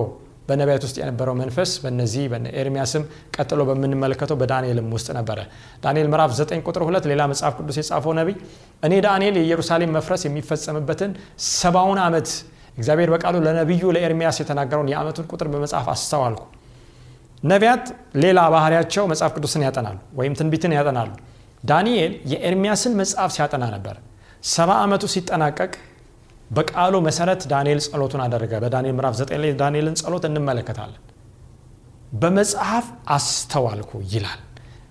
በነቢያት 0.47 0.83
ውስጥ 0.85 0.95
የነበረው 1.01 1.35
መንፈስ 1.41 1.71
በነዚህ 1.83 2.23
ኤርሚያስም 2.61 3.03
ቀጥሎ 3.35 3.61
በምንመለከተው 3.69 4.37
በዳንኤልም 4.41 4.87
ውስጥ 4.95 5.09
ነበረ። 5.17 5.39
ዳንኤል 5.83 6.07
ምዕራፍ 6.13 6.31
9 6.37 6.63
ቁጥር 6.67 6.83
2 6.87 7.09
ሌላ 7.11 7.21
መጽሐፍ 7.31 7.53
ቅዱስ 7.59 7.77
የጻፈው 7.81 8.13
ነቢይ 8.19 8.35
እኔ 8.83 8.93
ዳንኤል 9.05 9.35
የኢየሩሳሌም 9.39 9.93
መፍረስ 9.97 10.23
የሚፈጸምበትን 10.27 11.11
ሰባውን 11.51 11.99
ዓመት 12.05 12.29
እግዚአብሔር 12.77 13.09
በቃሉ 13.13 13.35
ለነቢዩ 13.45 13.91
ለኤርሚያስ 13.95 14.39
የተናገረውን 14.41 14.89
የዓመቱን 14.91 15.27
ቁጥር 15.31 15.47
በመጽሐፍ 15.53 15.87
አስተዋልኩ። 15.93 16.43
ነቢያት 17.43 17.85
ሌላ 18.23 18.39
ባህሪያቸው 18.53 19.03
መጽሐፍ 19.11 19.31
ቅዱስን 19.37 19.63
ያጠናሉ 19.67 19.97
ወይም 20.19 20.33
ትንቢትን 20.39 20.73
ያጠናሉ። 20.77 21.09
ዳንኤል 21.63 22.13
የኤርሚያስን 22.31 22.93
መጽሐፍ 23.01 23.31
ሲያጠና 23.35 23.63
ነበር። 23.75 23.95
ሰባ 24.51 24.71
ዓመቱ 24.83 25.03
ሲጠናቀቅ 25.13 25.71
በቃሉ 26.51 26.93
መሰረት 27.05 27.41
ዳንኤል 27.51 27.79
ጸሎቱን 27.85 28.21
አደረገ። 28.25 28.53
በዳንኤል 28.63 28.95
ምዕራፍ 28.97 29.13
9 29.19 29.41
ላይ 29.43 29.51
ዳንኤልን 29.61 29.95
ጸሎት 30.01 30.23
እንመለከታለን። 30.29 31.01
በመጽሐፍ 32.21 32.85
አስተዋልኩ 33.15 33.91
ይላል። 34.13 34.39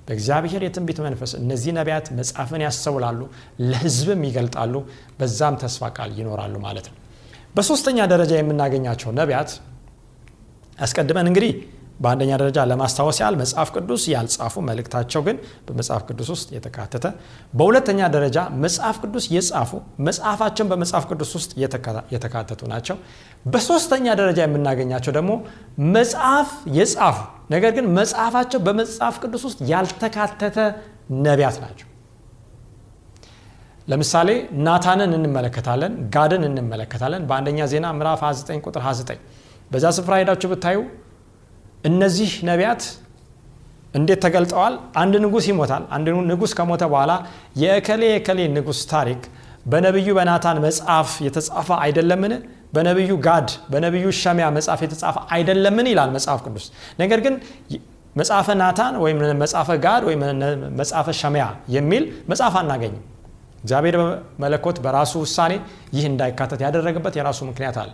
በእግዚአብሔር 0.07 0.63
የትንቢት 0.67 0.99
መንፈስ 1.07 1.33
እነዚህ 1.41 1.73
ነቢያት 1.79 2.07
መጽሐፍን 2.19 2.63
ያስተውላሉ 2.65 3.21
ለህዝብም 3.65 4.23
ይገልጣሉ 4.29 4.75
በዛም 5.19 5.57
ተስፋ 5.63 5.91
ቃል 5.97 6.13
ይኖራሉ 6.21 6.55
ማለት 6.65 6.87
ነው። 6.91 6.97
በሶስተኛ 7.55 7.99
ደረጃ 8.13 8.33
የምናገኛቸው 8.39 9.11
ነቢያት 9.21 9.51
አስቀድመን 10.79 11.29
እንግዲህ 11.31 11.53
በአንደኛ 12.01 12.31
ደረጃ 12.41 12.59
ለማስታወስ 12.71 13.19
ያህል 13.21 13.35
መጽሐፍ 13.41 13.69
ቅዱስ 13.77 14.03
ያልጻፉ 14.13 14.55
መልእክታቸው 14.69 15.21
ግን 15.27 15.37
በመጽሐፍ 15.67 16.03
ቅዱስ 16.09 16.29
ውስጥ 16.35 16.49
የተካተተ 16.57 17.07
በሁለተኛ 17.59 18.01
ደረጃ 18.15 18.39
መጽሐፍ 18.63 18.97
ቅዱስ 19.03 19.25
የጻፉ 19.35 19.71
መጽሐፋቸውን 20.07 20.71
በመጽሐፍ 20.73 21.05
ቅዱስ 21.11 21.33
ውስጥ 21.39 21.51
የተካተቱ 22.15 22.61
ናቸው። 22.73 22.97
በሶስተኛ 23.47 24.07
ደረጃ 24.21 24.41
የምናገኛቸው 24.47 25.15
ደግሞ 25.19 25.33
መጽሐፍ 25.95 26.49
የጻፉ 26.79 27.19
ነገር 27.51 27.71
ግን 27.77 27.87
መጽሐፋቸው 27.99 28.63
በመጽሐፍ 28.67 29.19
ቅዱስ 29.25 29.45
ውስጥ 29.49 29.61
ያልተካተተ 29.71 30.59
ነቢያት 31.25 31.59
ናቸው። 31.65 31.87
ለምሳሌ 33.89 34.31
ናታንን 34.67 35.13
እንመለከታለን 35.17 35.93
ጋድን 36.15 36.43
እንመለከታለን። 36.49 37.23
በአንደኛ 37.31 37.61
ዜና 37.73 37.87
ምዕራፍ 37.97 38.21
29 38.27 38.67
ቁጥር 38.67 38.83
29 38.87 39.23
በዛ 39.73 39.87
ስፍራ 39.97 40.15
ሄዳችሁ 40.21 40.49
ብታዩ 40.53 40.79
እነዚህ 41.85 42.31
ነቢያት 42.49 42.83
እንዴት 43.95 44.19
ተገልጠዋል? 44.25 44.75
አንድ 44.95 45.15
ንጉስ 45.25 45.45
ይሞታል። 45.51 45.85
አንድ 45.95 46.07
ንጉስ 46.31 46.53
ከሞተ 46.59 46.83
በኋላ 46.93 47.13
የእከሌ 47.63 48.03
የከሌ 48.11 48.41
ንጉስ 48.57 48.81
ታሪክ 48.93 49.21
በነቢዩ 49.67 50.09
በናታን 50.19 50.59
መጽሐፍ 50.67 51.11
የተጻፈ 51.27 51.69
አይደለምን? 51.85 52.33
በነቢዩ 52.75 53.13
ጋድ 53.27 53.49
በነቢዩ 53.73 54.07
ሸሚያ 54.21 54.47
መጽሐፍ 54.57 54.81
የተጻፈ 54.85 55.17
አይደለምን? 55.35 55.87
ይላል 55.93 56.11
መጽሐፍ 56.17 56.41
ቅዱስ። 56.47 56.67
ነገር 57.03 57.19
ግን 57.25 57.35
መጽሐፈ 58.17 58.49
ናታን 58.61 58.95
ወይም 59.03 59.19
መጽሐፈ 59.43 59.69
ጋድ 59.85 60.03
ወይም 60.09 60.23
መጽሐፈ 60.81 61.09
ሸማያ 61.21 61.45
የሚል 61.77 62.05
መጽሐፍ 62.31 62.55
አናገኝም። 62.61 63.03
እግዚአብሔር 63.63 63.97
መለኮት 64.43 64.77
በራሱ 64.85 65.13
ውሳኔ 65.25 65.53
ይህ 65.97 66.05
እንዳይካተት 66.11 66.61
ያደረገበት 66.67 67.15
የራሱ 67.19 67.41
ምክንያት 67.51 67.77
አለ። 67.83 67.91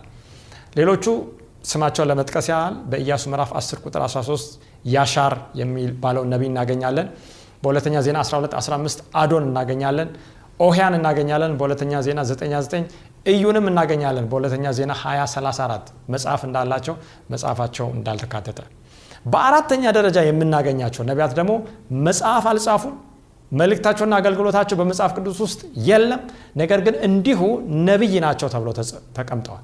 ሌሎቹ 0.79 1.05
ስማቸውን 1.63 2.07
ለመጥቀስ 2.09 2.47
ያህል 2.51 2.75
በኢያሱ 2.91 3.23
ምዕራፍ 3.31 3.51
10 3.57 3.81
ቁጥር 3.85 4.01
13 4.07 4.57
ያሻር 4.87 5.33
የሚባለውን 5.59 6.29
ነቢይ 6.33 6.49
እናገኛለን። 6.51 7.07
በሁለተኛ 7.63 7.95
ዜና 8.07 8.17
12 8.23 8.55
15 8.59 9.01
አዶን 9.21 9.45
እናገኛለን። 9.49 10.09
ኦህያን 10.59 10.93
እናገኛለን። 10.99 11.51
በሁለተኛ 11.59 11.93
ዜና 12.07 12.19
99 12.29 12.85
እዩንም 13.25 13.65
እናገኛለን። 13.71 14.25
በሁለተኛ 14.31 14.65
ዜና 14.77 14.91
2034 15.01 15.83
መጽሐፍ 16.13 16.41
እንዳላቸው 16.47 16.95
መጽሐፋቸው 17.33 17.87
እንዳልተካተተ። 17.97 18.59
በአራተኛ 19.25 19.83
ደረጃ 19.97 20.17
የምናገኛቸው 20.27 21.03
ነቢያት 21.09 21.33
ደግሞ 21.39 21.53
መጽሐፍ 22.07 22.45
አልጻፉም 22.51 22.95
መልእክታቸውና 23.51 24.13
አገልግሎታቸው 24.21 24.75
በመጽሐፍ 24.79 25.11
ቅዱስ 25.17 25.37
ውስጥ 25.45 25.59
የለም። 25.87 26.21
ነገር 26.55 26.79
ግን 26.85 26.95
እንዲሁ 27.07 27.41
ነቢይ 27.89 28.15
ናቸው 28.25 28.47
ተብለው 28.53 28.73
ተቀምጠዋል። 29.17 29.63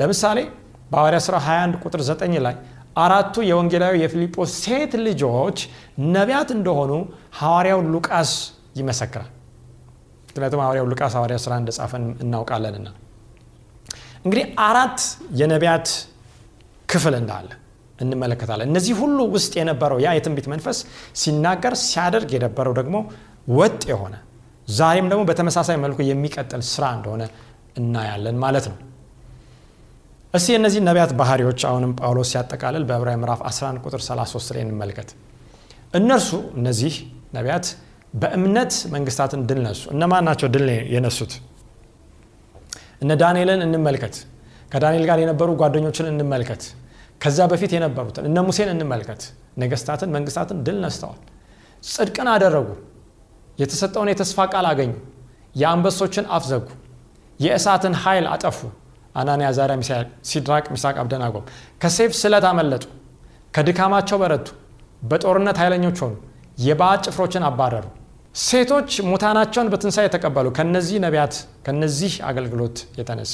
ለምሳሌ 0.00 0.38
በሐዋርያ 0.92 1.18
ሥራ 1.26 1.36
21 1.44 1.76
ቁጥር 1.84 2.00
9 2.08 2.40
ላይ 2.46 2.56
አራቱ 2.96 3.34
የወንጌላዊ 3.48 3.94
የፊልጶስ 4.02 4.50
ሴት 4.64 4.92
ልጆች 5.06 5.58
ነቢያት 6.14 6.50
እንደሆኑ 6.56 6.90
ሐዋርያው 7.38 7.80
ሉቃስ 7.92 8.32
ይመሰክራል። 8.80 9.30
ምክንያቱም 10.28 10.60
ሐዋርያው 10.64 10.86
ሉቃስ 10.90 11.14
ሐዋርያ 11.18 11.38
ሥራ 11.44 11.52
እንደጻፈን 11.62 12.04
እናውቃለንና። 12.24 12.88
እንግዲህ 14.24 14.44
አራት 14.66 14.98
የነቢያት 15.40 15.88
ክፍል 16.88 17.14
እንዳለ 17.20 17.48
እንመለከታለን። 17.98 18.68
እነዚህ 18.70 18.94
ሁሉ 19.00 19.18
ውስጥ 19.34 19.52
የነበረው 19.60 19.98
ያ 20.04 20.14
የትንቢት 20.16 20.46
መንፈስ 20.52 20.78
ሲናገር 21.20 21.74
ሲያደርግ 21.84 22.30
የነበረው 22.36 22.72
ደግሞ 22.80 22.96
ወጥ 23.52 23.82
የሆነ 23.92 24.14
ዛሬም 24.74 25.06
ደግሞ 25.12 25.22
በተመሳሳይ 25.28 25.76
መልኩ 25.84 25.98
የሚቀጥል 26.08 26.62
ስራ 26.72 26.84
እንደሆነ 26.96 27.22
እናያለን 27.76 28.36
ማለት 28.44 28.66
ነው 28.70 28.78
እስቲ 30.34 30.48
የእነዚህ 30.52 30.80
ነቢያት 30.88 31.10
ባህሪዎች 31.18 31.60
አሁንም 31.68 31.90
ጳውሎስ 31.98 32.28
ሲያጠቃልል 32.32 32.84
በዕብራዊ 32.88 33.16
ምዕራፍ 33.22 33.40
11 33.48 33.86
ቁጥር 33.86 34.00
33 34.04 34.52
ላይ 34.54 34.62
እንመልከት። 34.66 35.08
እነርሱ 35.94 36.30
እነዚህ 36.58 36.94
ነቢያት 37.36 37.66
በእምነት 38.14 38.72
መንግስታትን 38.94 39.40
ድል 39.48 39.60
ነሱ። 39.66 39.82
እነማን 39.94 40.24
ናቸው 40.28 40.48
ድል 40.54 40.64
የነሱት? 40.94 41.32
እነ 43.02 43.12
ዳንኤልን 43.22 43.60
እንመልከት። 43.66 44.16
ከዳንኤል 44.72 45.04
ጋር 45.10 45.18
የነበሩ 45.22 45.48
ጓደኞችን 45.60 46.06
እንመልከት። 46.12 46.62
ከዛ 47.20 47.38
በፊት 47.52 47.72
የነበሩትን 47.76 48.24
እነ 48.28 48.38
ሙሴን 48.46 48.70
እንመልከት። 48.74 49.22
ነገስታትን፣ 49.62 50.10
መንግስታትን 50.16 50.58
ድል 50.66 50.78
ነስተዋል። 50.84 51.20
ጽድቅን 51.84 52.28
አደረጉ። 52.34 52.68
የተሰጠውን 53.58 54.08
የተስፋ 54.12 54.38
ቃል 54.52 54.66
አገኙ። 54.70 54.92
የአንበሶችን 55.54 56.26
አፍ 56.36 56.44
ዘጉ። 56.50 56.66
የእሳትን 57.40 57.94
ኃይል 58.02 58.26
አጠፉ። 58.34 58.58
አናንያ፣ 59.14 59.46
አዛርያ፣ 59.50 59.76
ሲድራቅ፣ 60.30 60.64
ሚሳቅ፣ 60.74 60.94
አብደናጎም 61.02 61.44
ከሴፍ 61.82 62.12
ስለት 62.20 62.44
አመለጡ። 62.50 62.84
ከድካማቸው 63.54 64.18
በረቱ። 64.22 64.46
በጦርነት 65.02 65.56
ኃይለኞች 65.62 65.98
ሆኑ። 66.02 66.14
የባዕድ 66.58 67.00
ጭፍሮችን 67.06 67.44
አባረሩ። 67.48 67.86
ሴቶች 68.40 68.90
ሙታናቸውን 69.08 69.68
በትንሣኤ 69.72 70.04
የተቀበሉ 70.06 70.46
ከነዚህ 70.58 70.98
ነቢያት 71.04 71.34
ከነዚህ 71.66 72.12
አገልግሎት 72.28 72.76
የተነሳ 72.98 73.32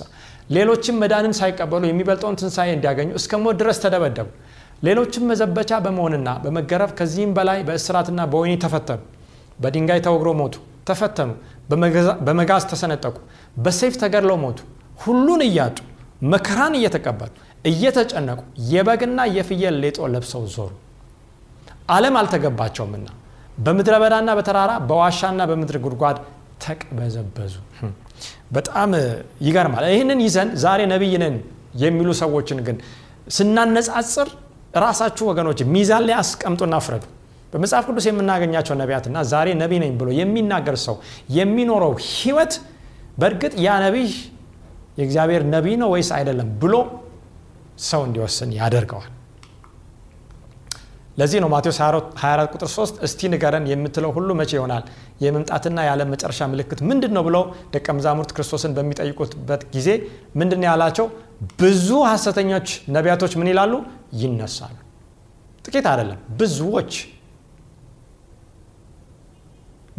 ሌሎችም 0.50 0.96
መዳንን 1.02 1.34
ሳይቀበሉ 1.38 1.82
የሚበልጠውን 1.88 2.38
ትንሣኤ 2.40 2.70
እንዲያገኙ 2.76 3.10
እስከ 3.20 3.40
ሞት 3.42 3.56
ድረስ 3.60 3.78
ተደበደቡ። 3.84 4.28
ሌሎችም 4.82 5.24
መዘበቻ 5.30 5.70
በመሆንና 5.84 6.28
በመገረፍ 6.42 6.90
ከዚህም 6.98 7.32
በላይ 7.38 7.60
በእስራትና 7.68 8.20
በወህኒ 8.32 8.54
ተፈተኑ። 8.64 9.00
በድንጋይ 9.62 10.00
ተወግሮ 10.06 10.30
ሞቱ፣ 10.40 10.54
ተፈተኑ። 10.88 11.30
በመጋዝ 12.26 12.64
ተሰነጠቁ፣ 12.70 13.14
በሰይፍ 13.56 13.94
ተገድለው 14.02 14.38
ሞቱ። 14.44 14.58
ሁሉን 14.98 15.42
እያጡ 15.48 15.76
መከራን 16.32 16.74
እየተቀበሉ 16.78 17.30
እየተጨነቁ 17.70 18.38
የበግና 18.72 19.20
የፍየል 19.36 19.76
ሌጦ 19.84 19.98
ለብሰው 20.12 20.42
ዞሩ። 20.54 20.70
ዓለም 21.94 22.14
አልተገባቸውምና 22.20 23.06
በምድረ 23.58 23.94
በዳና 24.02 24.30
በተራራ 24.38 24.72
በዋሻና 24.88 25.40
በምድር 25.50 25.76
ጉድጓድ 25.84 26.18
ተቅበዘበዙ። 26.64 27.54
በጣም 28.54 28.90
ይገርማል። 29.46 29.84
ይህንን 29.92 30.20
ይዘን 30.26 30.50
ዛሬ 30.62 30.80
ነቢይ 30.92 31.14
የሚሉ 31.82 32.08
ሰዎችን 32.20 32.58
ግን 32.66 32.76
ስናነጻጽር 33.36 34.28
ራሳችሁ 34.84 35.24
ወገኖች 35.30 35.58
ሚዛን 35.74 36.02
ላይ 36.08 36.16
አስቀምጡና 36.22 36.76
ፍረዱ። 36.86 37.04
በመጽሐፍ 37.52 37.84
ቅዱስ 37.88 38.06
የምናገኛቸው 38.08 38.74
ነቢያትና 38.80 39.18
ዛሬ 39.30 39.48
ነቢይ 39.60 39.78
ነኝ 39.82 39.92
ብሎ 40.00 40.08
የሚናገር 40.18 40.76
ሰው 40.86 40.96
የሚኖረው 41.36 41.92
ህይወት 42.08 42.54
በእርግጥ 43.20 43.52
ያ 43.66 43.76
ነቢይ 43.84 44.08
የእግዚአብሔር 44.98 45.42
ነቢይ 45.54 45.76
ነው 45.82 45.88
ወይስ 45.94 46.10
አይደለም 46.16 46.48
ብሎ 46.62 46.74
ሰው 47.88 48.02
እንዲወስን 48.06 48.50
ያደርገዋል። 48.58 49.12
ለዚህ 51.18 51.38
ነው 51.42 51.48
ማቴዎስ 51.52 51.78
24 51.82 52.50
ቁጥር 52.54 52.68
3 52.72 52.98
እስቲ 53.06 53.20
ንገረን 53.32 53.64
የምትለው 53.70 54.10
ሁሉ 54.16 54.28
መቼ 54.40 54.50
ይሆናል? 54.58 54.84
የመምጣትና 55.24 55.78
የዓለም 55.86 56.10
መጨረሻ 56.14 56.40
ምልክት 56.52 56.80
ምንድን 56.90 57.12
ነው 57.16 57.22
ብለው 57.28 57.42
ደቀ 57.74 57.86
መዛሙርት 57.98 58.30
ክርስቶስን 58.36 58.74
በሚጠይቁበት 58.76 59.62
ጊዜ 59.74 59.88
ምንድን 60.40 60.62
ያላቸው? 60.68 61.06
ብዙ 61.60 61.88
ሐሰተኞች 62.10 62.68
ነቢያቶች 62.96 63.32
ምን 63.40 63.50
ይላሉ? 63.52 63.72
ይነሳሉ። 64.22 64.76
ጥቂት 65.64 65.86
አይደለም፣ 65.92 66.20
ብዙዎች 66.40 66.92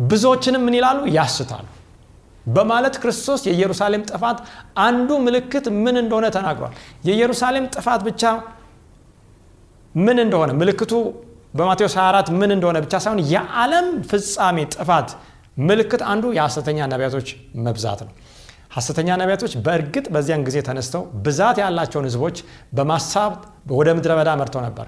ብዙዎችንም 0.03 0.63
ምን 0.67 0.75
ይላሉ? 0.79 0.99
ያስታሉ 1.17 1.65
በማለት 2.47 2.95
ክርስቶስ 3.01 3.41
የኢየሩሳሌም 3.47 4.03
ጥፋት 4.09 4.37
አንዱ 4.83 5.09
ምልክት 5.25 5.65
ምን 5.83 5.95
እንደሆነ 6.03 6.25
ተናግሯል። 6.35 6.73
የኢየሩሳሌም 7.07 7.65
ጥፋት 7.75 8.01
ብቻ 8.07 8.23
ምን 9.95 10.17
እንደሆነ 10.23 10.51
ምልክቱ 10.59 10.93
በማቴዎስ 11.53 11.93
24 11.99 12.33
ምን 12.39 12.51
እንደሆነ 12.55 12.77
ብቻ 12.83 12.95
ሳይሆን 13.03 13.21
የዓለም 13.31 13.87
ፍጻሜ 14.09 14.57
ጥፋት 14.75 15.09
ምልክት 15.61 16.01
አንዱ 16.11 16.25
የሐሰተኛ 16.35 16.79
ነቢያቶች 16.91 17.29
መብዛት 17.65 18.01
ነው። 18.05 18.11
ሐሰተኛ 18.75 19.09
ነቢያቶች 19.21 19.53
በእርግጥ 19.65 20.05
በዚያን 20.15 20.41
ጊዜ 20.47 20.57
ተነስተው 20.67 21.03
ብዛት 21.25 21.57
ያላቸውን 21.61 22.05
ሕዝቦች 22.09 22.37
በማሳብ 22.77 23.31
ወደ 23.77 23.89
ምድረ 23.97 24.11
በዳ 24.19 24.29
መርተው 24.41 24.61
ነበር። 24.67 24.87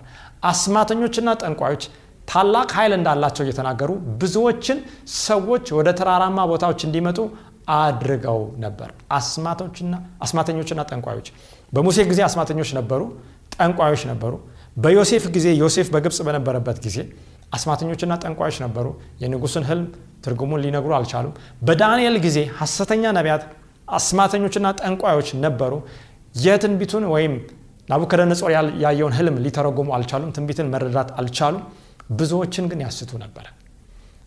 አስማተኞችና 0.52 1.30
ጠንቋዮች 1.42 1.84
ታላቅ 2.32 2.70
ኃይል 2.78 2.94
እንዳላቸው 2.98 3.44
እየተናገሩ 3.46 3.90
ብዙዎችን 4.22 4.78
ሰዎች 5.22 5.66
ወደ 5.78 5.90
ተራራማ 6.00 6.40
ቦታዎች 6.52 6.82
እንዲመጡ 6.88 7.20
አድርገው 7.78 8.40
ነበር። 8.64 8.90
አስማተኞችና 10.22 10.82
ጠንቋዮች 10.92 11.28
በሙሴ 11.74 11.98
ጊዜ 12.12 12.20
አስማተኞች 12.28 12.70
ነበሩ፣ 12.80 13.02
ጠንቋዮች 13.56 14.04
ነበሩ። 14.12 14.34
በዮሴፍ 14.78 15.24
ጊዜ 15.36 15.48
ዮሴፍ 15.62 15.88
በግብፅ 15.94 16.20
በነበረበት 16.28 16.78
ጊዜ 16.86 16.98
አስማተኞችና 17.52 18.14
ጠንቋዮች 18.24 18.58
ነበሩ። 18.66 18.88
የንጉሥን 19.22 19.66
ህልም 19.70 19.88
ትርጉሙን 20.26 20.62
ሊነግሩ 20.66 20.92
አልቻሉም። 20.98 21.34
በዳንኤል 21.68 22.16
ጊዜ 22.26 22.38
ሐሰተኛ 22.60 23.04
ነቢያት፣ 23.18 23.44
አስማተኞችና 23.98 24.68
ጠንቋዮች 24.82 25.30
ነበሩ። 25.46 25.74
የትንቢቱን 26.44 27.06
ወይም 27.14 27.34
ናቡከደነጾር 27.90 28.50
ያየውን 28.84 29.14
ህልም 29.18 29.38
ሊተረጉሙ 29.46 29.88
አልቻሉም። 29.98 30.30
ትንቢትን 30.36 30.68
መረዳት 30.74 31.10
አልቻሉም። 31.20 31.64
ብዙዎችን 32.20 32.66
ግን 32.72 32.80
ያስቱ 32.86 33.12
ነበረ። 33.24 33.46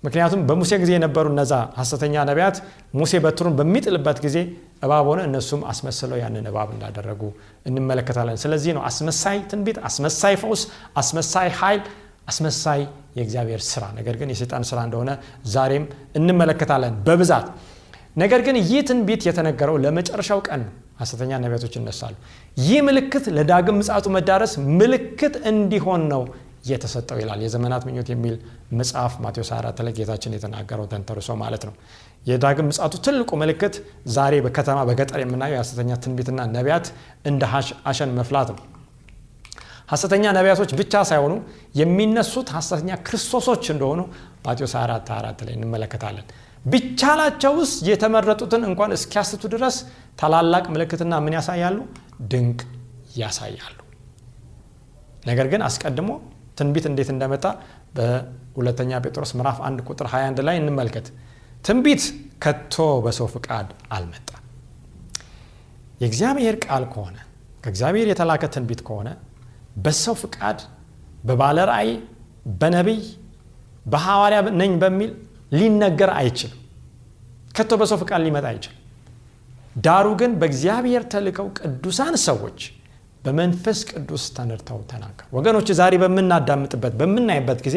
ምክንያቱም 0.04 0.40
በሙሴ 0.48 0.70
ጊዜ 0.82 0.90
የነበሩ 0.94 1.26
እነዛ 1.32 1.52
ሐሰተኛ 1.78 2.14
ነቢያት 2.30 2.56
ሙሴ 2.94 3.12
በትሩን 3.24 3.54
በሚጥልበት 3.58 4.18
ጊዜ 4.24 4.36
እባብ 4.84 5.04
ሆነ፣ 5.10 5.20
እነሱም 5.28 5.60
አስመስለው 5.70 6.18
ያንን 6.22 6.46
እባብ 6.50 6.68
እንዳደረጉ 6.74 7.22
እንመለከታለን። 7.68 8.38
ስለዚህ 8.42 8.72
ነው 8.76 8.82
አስመሳይ 8.90 9.38
ትንቢት፣ 9.50 9.78
አስመሳይ 9.88 10.34
ፈውስ፣ 10.42 10.62
አስመሳይ 11.00 11.48
ኃይል፣ 11.60 11.80
አስመሳይ 12.28 12.80
የእግዚአብሔር 13.16 13.62
ስራ፣ 13.70 13.84
ነገር 13.98 14.14
ግን 14.20 14.28
የሰይጣን 14.32 14.64
ስራ 14.68 14.78
እንደሆነ 14.86 15.10
ዛሬም 15.54 15.84
እንመለከታለን 16.18 16.94
በብዛት። 17.06 17.48
ነገር 18.16 18.40
ግን 18.46 18.56
ይህ 18.62 18.80
ትንቢት 18.88 19.22
የተነገረው 19.28 19.76
ለመጨረሻው 19.84 20.40
ቀን 20.48 20.60
ነው። 20.62 20.72
ሐሰተኛ 21.00 21.30
ነቢያቶች 21.42 21.74
ይነሳሉ። 21.78 22.14
ይህ 22.58 22.78
ምልክት 22.88 23.24
ለዳግም 23.36 23.76
ምጽአቱ 23.80 24.06
መዳረስ 24.16 24.52
ምልክት 24.80 25.34
እንዲሆን 25.50 26.02
ነው 26.12 26.22
የተሰጠው 26.64 27.18
ይላል 27.20 27.40
የዘመናት 27.44 27.82
ምኞት 27.88 28.08
የሚል 28.12 28.34
መጽሐፍ 28.78 29.14
ማቴዎስ 29.24 29.50
24 29.54 29.82
ላይ 29.86 29.92
ጌታችን 29.98 30.34
የተናገረው 30.36 30.86
ተንተርሶ 30.92 31.36
ማለት 31.42 31.64
ነው። 31.68 31.74
የዳግም 32.26 32.68
ምጽአቱ 32.70 32.94
ትልቁ 33.06 33.30
ምልክት 33.42 33.74
ዛሬ 34.14 34.34
በከተማ 34.46 34.78
በገጠር 34.88 35.20
የምናየው 35.22 35.56
የሐሰተኛ 35.56 35.90
ትንቢትና 36.04 36.46
ነቢያት 36.54 36.86
እንደ 37.30 37.42
አሸን 37.90 38.12
መፍላት 38.18 38.50
ነው። 38.54 38.62
ሐሰተኛ 39.90 40.24
ነቢያቶች 40.36 40.70
ብቻ 40.78 40.94
ሳይሆኑ 41.10 41.32
የሚነሱት 41.80 42.48
ሐሰተኛ 42.56 42.90
ክርስቶሶች 43.06 43.64
እንደሆኑ 43.74 44.00
ማቴዎስ 44.46 44.74
24 44.78 45.12
24 45.12 45.44
ላይ 45.46 45.54
እንመለከታለን። 45.58 46.26
ቢቻላቸውስ 46.64 47.72
የተመረጡትን 47.88 48.62
እንኳን 48.68 48.94
እስኪያስቱ 48.96 49.44
ድረስ 49.54 49.76
ታላላቅ 50.20 50.64
ምልክትና 50.74 51.14
ምን 51.24 51.34
ያሳያሉ? 51.38 51.78
ድንቅ 52.32 52.60
ያሳያሉ። 53.16 53.76
ነገር 55.26 55.46
ግን 55.52 55.62
አስቀድሞ 55.68 56.10
ትንቢት 56.56 56.84
እንዴት 56.90 57.08
እንደመጣ 57.14 57.44
በሁለተኛ 57.96 59.00
ጴጥሮስ 59.04 59.32
ምዕራፍ 59.38 59.58
1 59.64 59.84
ቁጥር 59.88 60.06
21 60.12 60.42
ላይ 60.48 60.56
እንመልከት። 60.60 61.06
ትንቢት 61.64 62.02
ከቶ 62.42 62.74
በሰው 63.04 63.28
ፍቃድ 63.34 63.68
አልመጣም። 63.90 64.40
የእግዚአብሔር 66.02 66.56
ቃል 66.64 66.84
ከሆነ 66.92 67.16
ከእግዚአብሔር 67.64 68.06
የተላከ 68.10 68.44
ትንቢት 68.54 68.80
ከሆነ 68.88 69.08
በሰው 69.84 70.14
ፍቃድ 70.22 70.58
በባለ 71.24 71.58
ራእይ፣ 71.70 71.90
በነቢይ፣ 72.60 73.00
በሐዋርያ 73.86 74.38
ነኝ 74.60 74.72
በሚል 74.82 75.10
ሊነገር 75.52 76.10
አይችልም። 76.18 76.60
ከቶ 77.56 77.72
በሰው 77.80 77.98
ፍቃድ 78.02 78.20
ሊመጣ 78.26 78.46
አይችልም። 78.52 78.80
ዳሩ 79.84 80.06
ግን 80.20 80.32
በእግዚአብሔር 80.40 81.02
ተልከው 81.12 81.46
ቅዱሳን 81.58 82.14
ሰዎች 82.26 82.58
በመንፈስ 83.24 83.78
ቅዱስ 83.90 84.24
ተነድተው 84.36 84.78
ተናገሩ። 84.90 85.26
ወገኖች 85.36 85.68
ዛሬ 85.78 85.94
በምናዳምጥበት 86.02 86.94
በምናይበት 87.00 87.60
ጊዜ 87.66 87.76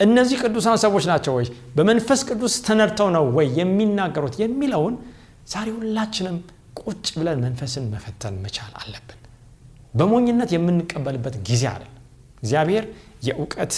እነዚህ 0.00 0.38
ቅዱሳን 0.44 0.78
ሰዎች 0.82 1.04
ናቸው 1.10 1.32
ወይ 1.38 1.46
በመንፈስ 1.76 2.20
ቅዱስ 2.28 2.54
ተነድተው 2.66 3.08
ነው 3.16 3.24
ወይ 3.36 3.46
የሚናገሩት 3.60 4.34
የሚለውን 4.42 4.94
ዛሬ 5.52 5.68
ሁላችንም 5.78 6.36
ቁጭ 6.80 7.06
ብለን 7.18 7.38
መንፈስን 7.46 7.84
መፈተን 7.94 8.34
መቻል 8.44 8.72
አለብን። 8.80 9.14
በሞኝነት 9.94 10.50
የምንቀበልበት 10.54 11.36
ጊዜ 11.48 11.64
አይደለም። 11.72 11.94
እግዚአብሔር 12.42 12.84
የእውቀት 13.28 13.72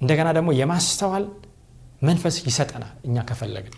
እንደገና 0.00 0.28
ደግሞ 0.36 0.50
የማስተዋል 0.60 1.24
መንፈስ 2.02 2.36
ይሰጠናል 2.46 2.94
እኛ 3.06 3.24
ከፈለግን። 3.28 3.76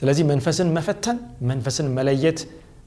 ስለዚህ 0.00 0.24
መንፈስን 0.30 0.68
መፈተን 0.76 1.16
መንፈስን 1.48 1.88
መለየት 1.96 2.38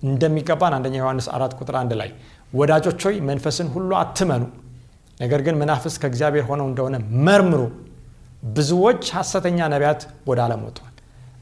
እንደሚገባን 0.04 0.74
አንደኛ 0.78 0.96
ዮሐንስ 1.02 1.28
አራት 1.36 1.54
ቁጥር 1.60 1.76
አንድ 1.82 1.92
ላይ 2.02 2.10
ወዳጆች 2.54 3.02
ሆይ 3.08 3.16
መንፈስን 3.30 3.68
ሁሉ 3.76 3.92
አትመኑ፣ 4.00 4.44
ነገር 5.20 5.42
ግን 5.46 5.56
መናፍስት 5.62 5.98
ከእግዚአብሔር 6.04 6.46
ሆነው 6.50 6.68
እንደሆነ 6.72 6.96
መርምሩ፣ 7.28 7.62
ብዙዎች 8.56 9.04
ሐሰተኛ 9.18 9.60
ነቢያት 9.74 10.02
ወደ 10.30 10.40
ዓለም 10.46 10.62
ወጥተዋል። 10.68 10.96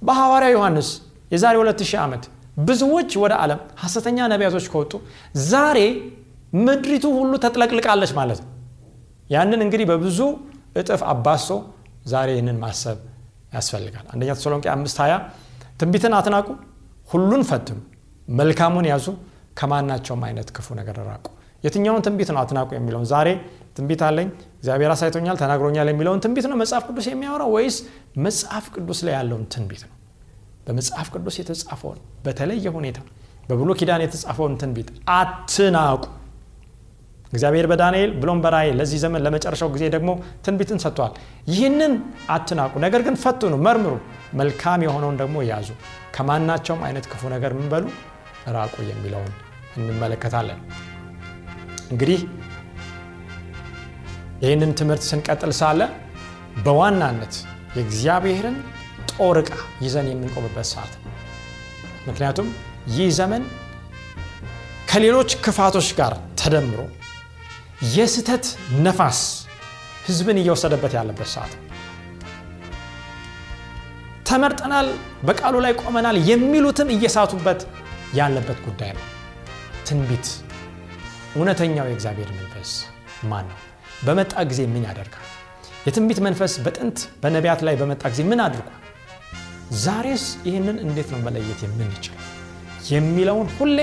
በሐዋርያ 0.08 0.50
ዮሐንስ 0.56 0.90
የዛሬ 1.32 1.56
2000 1.62 2.00
ዓመት 2.04 2.24
ብዙዎች 2.62 3.12
ወደ 3.24 3.34
ዓለም 3.44 3.60
ሐሰተኛ 3.84 4.18
ነቢያቶች 4.34 4.66
ከወጡ 4.72 4.94
ዛሬ 5.52 5.78
ምድሪቱ 6.62 7.06
ሁሉ 7.18 7.34
ተጥለቅልቃለች 7.44 8.12
ማለት 8.20 8.40
ነው። 8.44 8.50
ያንን 9.30 9.62
እንግዲህ 9.66 9.86
በብዙ 9.92 10.20
እጥፍ 10.76 11.02
አባሶ 11.14 11.48
ዛሬ 12.12 12.30
ይህንን 12.36 12.58
ማሰብ 12.64 12.98
ያስፈልጋል። 13.56 14.06
አንደኛ 14.14 14.30
ተሰሎንቄ 14.38 14.66
አምስት 14.74 14.98
ሀያ 15.04 15.14
ትንቢትን 15.80 16.14
አትናቁ 16.18 16.48
ሁሉን 17.10 17.44
ፈትኑ 17.50 17.78
መልካሙን 18.32 18.86
ያዙ 18.92 19.06
ከማናቸውም 19.60 20.22
አይነት 20.28 20.50
ክፉ 20.56 20.68
ነገር 20.80 20.98
ራቁ። 21.08 21.26
የትኛውን 21.64 22.04
ትንቢት 22.06 22.30
ነው 22.34 22.40
አትናቁ 22.42 22.70
የሚለውን? 22.76 23.08
ዛሬ 23.12 23.28
ትንቢት 23.78 24.02
አለኝ 24.08 24.28
እግዚአብሔር 24.60 24.92
አሳይቶኛል 24.94 25.36
ተናግሮኛል 25.42 25.90
የሚለውን 25.92 26.22
ትንቢት 26.24 26.46
ነው 26.52 26.58
መጽሐፍ 26.62 26.84
ቅዱስ 26.90 27.06
የሚያወራው 27.12 27.50
ወይስ 27.56 27.76
መጽሐፍ 28.26 28.66
ቅዱስ 28.76 29.00
ላይ 29.08 29.14
ያለውን 29.18 29.44
ትንቢት 29.54 29.84
ነው? 29.86 29.94
በመጽሐፍ 30.66 31.08
ቅዱስ 31.16 31.36
የተጻፈውን 31.42 32.00
በተለየ 32.26 32.66
ሁኔታ 32.78 33.00
በብሎ 33.50 33.70
ኪዳን 33.80 34.02
የተጻፈውን 34.06 34.54
ትንቢት 34.62 34.90
አትናቁ። 35.14 36.02
እግዚአብሔር 37.34 37.66
በዳንኤል 37.72 38.12
ብሎም 38.22 38.40
በራእይ 38.44 38.70
ለዚህ 38.80 39.00
ዘመን 39.04 39.22
ለመጨረሻው 39.26 39.70
ጊዜ 39.76 39.84
ደግሞ 39.94 40.10
ትንቢትን 40.46 40.80
ሰጥቷል። 40.84 41.14
ይህንን 41.50 41.94
አትናቁ 42.30 42.74
ነገር 42.86 43.02
ግን 43.08 43.16
ፈትኑ 43.24 43.54
መርምሩ። 43.68 43.94
መልካም 44.34 44.80
የሆነውን 44.86 45.18
ደግሞ 45.22 45.38
ያዙ 45.50 45.70
ከማናቸውም 46.16 46.82
አይነት 46.88 47.06
ክፉ 47.12 47.30
ነገር 47.36 47.52
ምንበሉ 47.58 47.86
ራቁ 48.50 48.76
የሚለውን 48.90 49.32
እንመለከታለን። 49.78 50.60
እንግዲህ 51.92 52.20
ይህንን 54.42 54.72
ትምህርት 54.80 55.04
ስንቀጥል 55.10 55.52
ሳለ 55.58 55.82
በዋናነት 56.66 57.34
የእግዚአብሔርን 57.76 58.58
ጦር 59.12 59.38
ዕቃ 59.42 59.52
ይዘን 59.86 60.08
የምንቆምበት 60.12 60.68
ሰዓት 60.72 60.94
ምክንያቱም 62.08 62.48
ይህ 62.96 63.10
ዘመን 63.20 63.44
ከሌሎች 64.92 65.32
ክፋቶች 65.44 65.90
ጋር 66.00 66.14
ተደምሮ 66.42 66.80
የስተት 67.94 68.46
ነፋስ 68.86 69.20
ህዝብን 70.08 70.40
እየወሰደበት 70.42 70.94
ያለበት 70.98 71.30
ሰዓት 71.34 71.54
ተመርጠናል 74.30 74.88
በቃሉ 75.28 75.56
ላይ 75.66 75.74
ቆመናል 75.82 76.18
የሚሉትም 76.30 76.92
እየሳቱበት 76.96 77.62
ያለበት 78.14 78.60
ጉዳይ 78.66 78.92
ነው። 78.98 79.06
ትንቢት 79.88 80.28
እውነተኛው 81.36 81.86
የእግዚአብሔር 81.90 82.30
መንፈስ 82.40 82.72
ማን 83.30 83.46
ነው? 83.52 83.60
በመጣ 84.08 84.34
ጊዜ 84.50 84.62
ምን 84.74 84.84
ያደርጋል? 84.88 85.28
የትንቢት 85.86 86.20
መንፈስ 86.26 86.54
በጥንት 86.66 86.98
በነቢያት 87.22 87.62
ላይ 87.68 87.76
በመጣ 87.82 88.04
ጊዜ 88.14 88.22
ምን 88.32 88.42
አድርጓል? 88.46 88.78
ዛሬስ 89.84 90.26
ይህንን 90.48 90.78
እንዴት 90.86 91.10
ነው 91.14 91.20
መለየት 91.28 91.60
የምንችል 91.66 92.18
የሚለውን 92.92 93.48
ሁሌ 93.58 93.78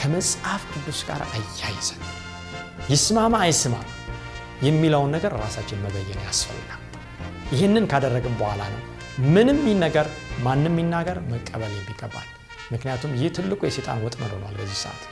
ከመጽሐፍ 0.00 0.62
ቅዱስ 0.72 1.00
ጋር 1.08 1.22
አያይዘን 1.28 2.02
ይስማማ 2.90 3.34
አይስማማ 3.46 3.86
የሚለውን 4.66 5.12
ነገር 5.16 5.32
ራሳችን 5.42 5.82
መበየን 5.84 6.20
ያስፈልጋል። 6.26 6.82
ይህንን 7.52 7.84
ካደረግን 7.92 8.34
በኋላ 8.40 8.62
ነው 8.74 8.82
ምንም 9.34 9.58
ይነገር 9.70 10.06
ማንም 10.42 10.76
ይናገር 10.82 11.18
መቀበል 11.32 11.72
የሚገባል 11.76 12.28
ምክንያቱም 12.70 13.12
ይህ 13.18 13.30
ትልቁ 13.36 13.60
የሴጣን 13.66 14.02
ወጥመድ 14.04 14.32
ሆኗል 14.36 14.54
በዚህ 14.60 14.78
ሰዓት። 14.82 15.02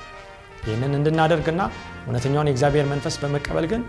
ይህንን 0.64 0.92
እንድናደርግና 0.98 1.60
እውነተኛውን 2.04 2.48
የእግዚአብሔር 2.50 2.86
መንፈስ 2.92 3.16
በመቀበል 3.22 3.66
ግን 3.72 3.82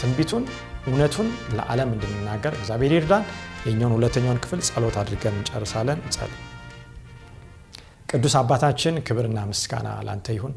ትንቢቱን 0.00 0.44
እውነቱን 0.86 1.28
ለዓለም 1.56 1.90
እንድንናገር 1.94 2.54
እግዚአብሔር 2.58 2.92
ይርዳን። 2.96 3.24
የኛውን 3.66 3.94
ሁለተኛውን 3.96 4.40
ክፍል 4.44 4.60
ጸሎት 4.68 4.96
አድርገን 5.00 5.36
እንጨርሳለን። 5.38 6.00
እንጸል 6.04 6.32
ቅዱስ 8.10 8.34
አባታችን 8.40 8.96
ክብርና 9.06 9.38
ምስጋና 9.50 9.88
ላንተ 10.06 10.28
ይሁን። 10.36 10.54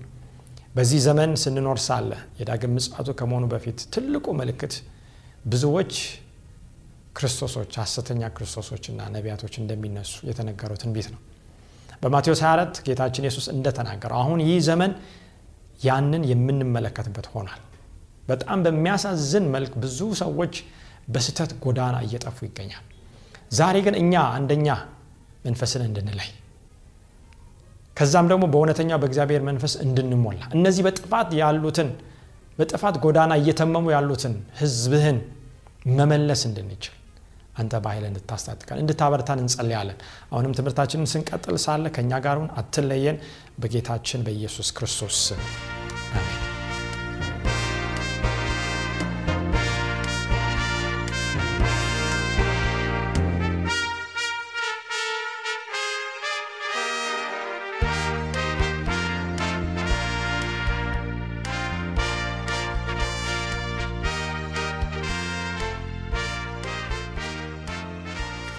በዚህ 0.76 1.00
ዘመን 1.06 1.32
ስንኖር 1.44 1.80
ሳለ 1.86 2.10
የዳግም 2.40 2.74
ምጽአቱ 2.78 3.10
ከመሆኑ 3.20 3.46
በፊት 3.54 3.80
ትልቁ 3.94 4.26
ምልክት 4.40 4.74
ብዙዎች 5.46 5.94
ክርስቶሶች 7.18 7.72
ሐሰተኛ 7.82 8.24
ክርስቶሶችና 8.36 9.08
ነቢያቶች 9.16 9.54
እንደሚነሱ 9.62 10.14
የተነገረው 10.30 10.78
ትንቢት 10.84 11.08
ነው 11.14 11.22
በማቴዎስ 12.02 12.42
24 12.44 12.82
ጌታችን 12.86 13.26
ኢየሱስ 13.26 13.46
እንደተናገረው 13.54 14.18
አሁን 14.22 14.40
ይህ 14.46 14.60
ዘመን 14.68 14.92
ያንን 15.84 16.24
የምንመለከትበት 16.32 17.28
ሆኗል። 17.34 17.62
በጣም 18.30 18.60
በሚያሳዝን 18.66 19.46
መልክ 19.56 19.74
ብዙ 19.84 20.00
ሰዎች 20.22 20.56
በስተት 21.14 21.52
ጎዳና 21.64 21.96
እየጠፉ 22.06 22.38
ይገኛል። 22.48 22.84
ዛሬ 23.60 23.78
ግን 23.86 23.96
እኛ 24.02 24.14
አንደኛ 24.36 24.68
መንፈስን 25.46 25.84
እንድንለይ 25.88 26.30
ከዛም 27.98 28.28
ደግሞ 28.32 28.44
በእውነተኛ 28.52 28.92
በእግዚአብሔር 29.02 29.42
መንፈስ 29.48 29.74
እንድንሞላ 29.86 30.42
እነዚህ 30.58 30.84
በጥፋት 30.88 31.30
ያሉትን 31.40 31.90
በጥፋት 32.60 32.96
ጎዳና 33.04 33.34
እየተመሙ 33.42 33.86
ያሉትን 33.96 34.34
ህዝብህን 34.62 35.18
መመለስ 36.00 36.42
እንድንችል 36.50 36.96
አንተ 37.60 37.82
በኃይል 37.84 38.06
እንድታስታጥቀን 38.10 38.82
እንድታበረታን 38.84 39.42
እንጸልያለን። 39.44 40.00
አሁንም 40.32 40.56
ትምህርታችንን 40.60 41.12
ስንቀጥል 41.14 41.58
ሳለ 41.66 41.86
ከእኛ 41.96 42.22
ጋርሁን 42.26 42.52
አትለየን። 42.62 43.20
በጌታችን 43.60 44.24
በኢየሱስ 44.28 44.70
ክርስቶስ 44.78 45.20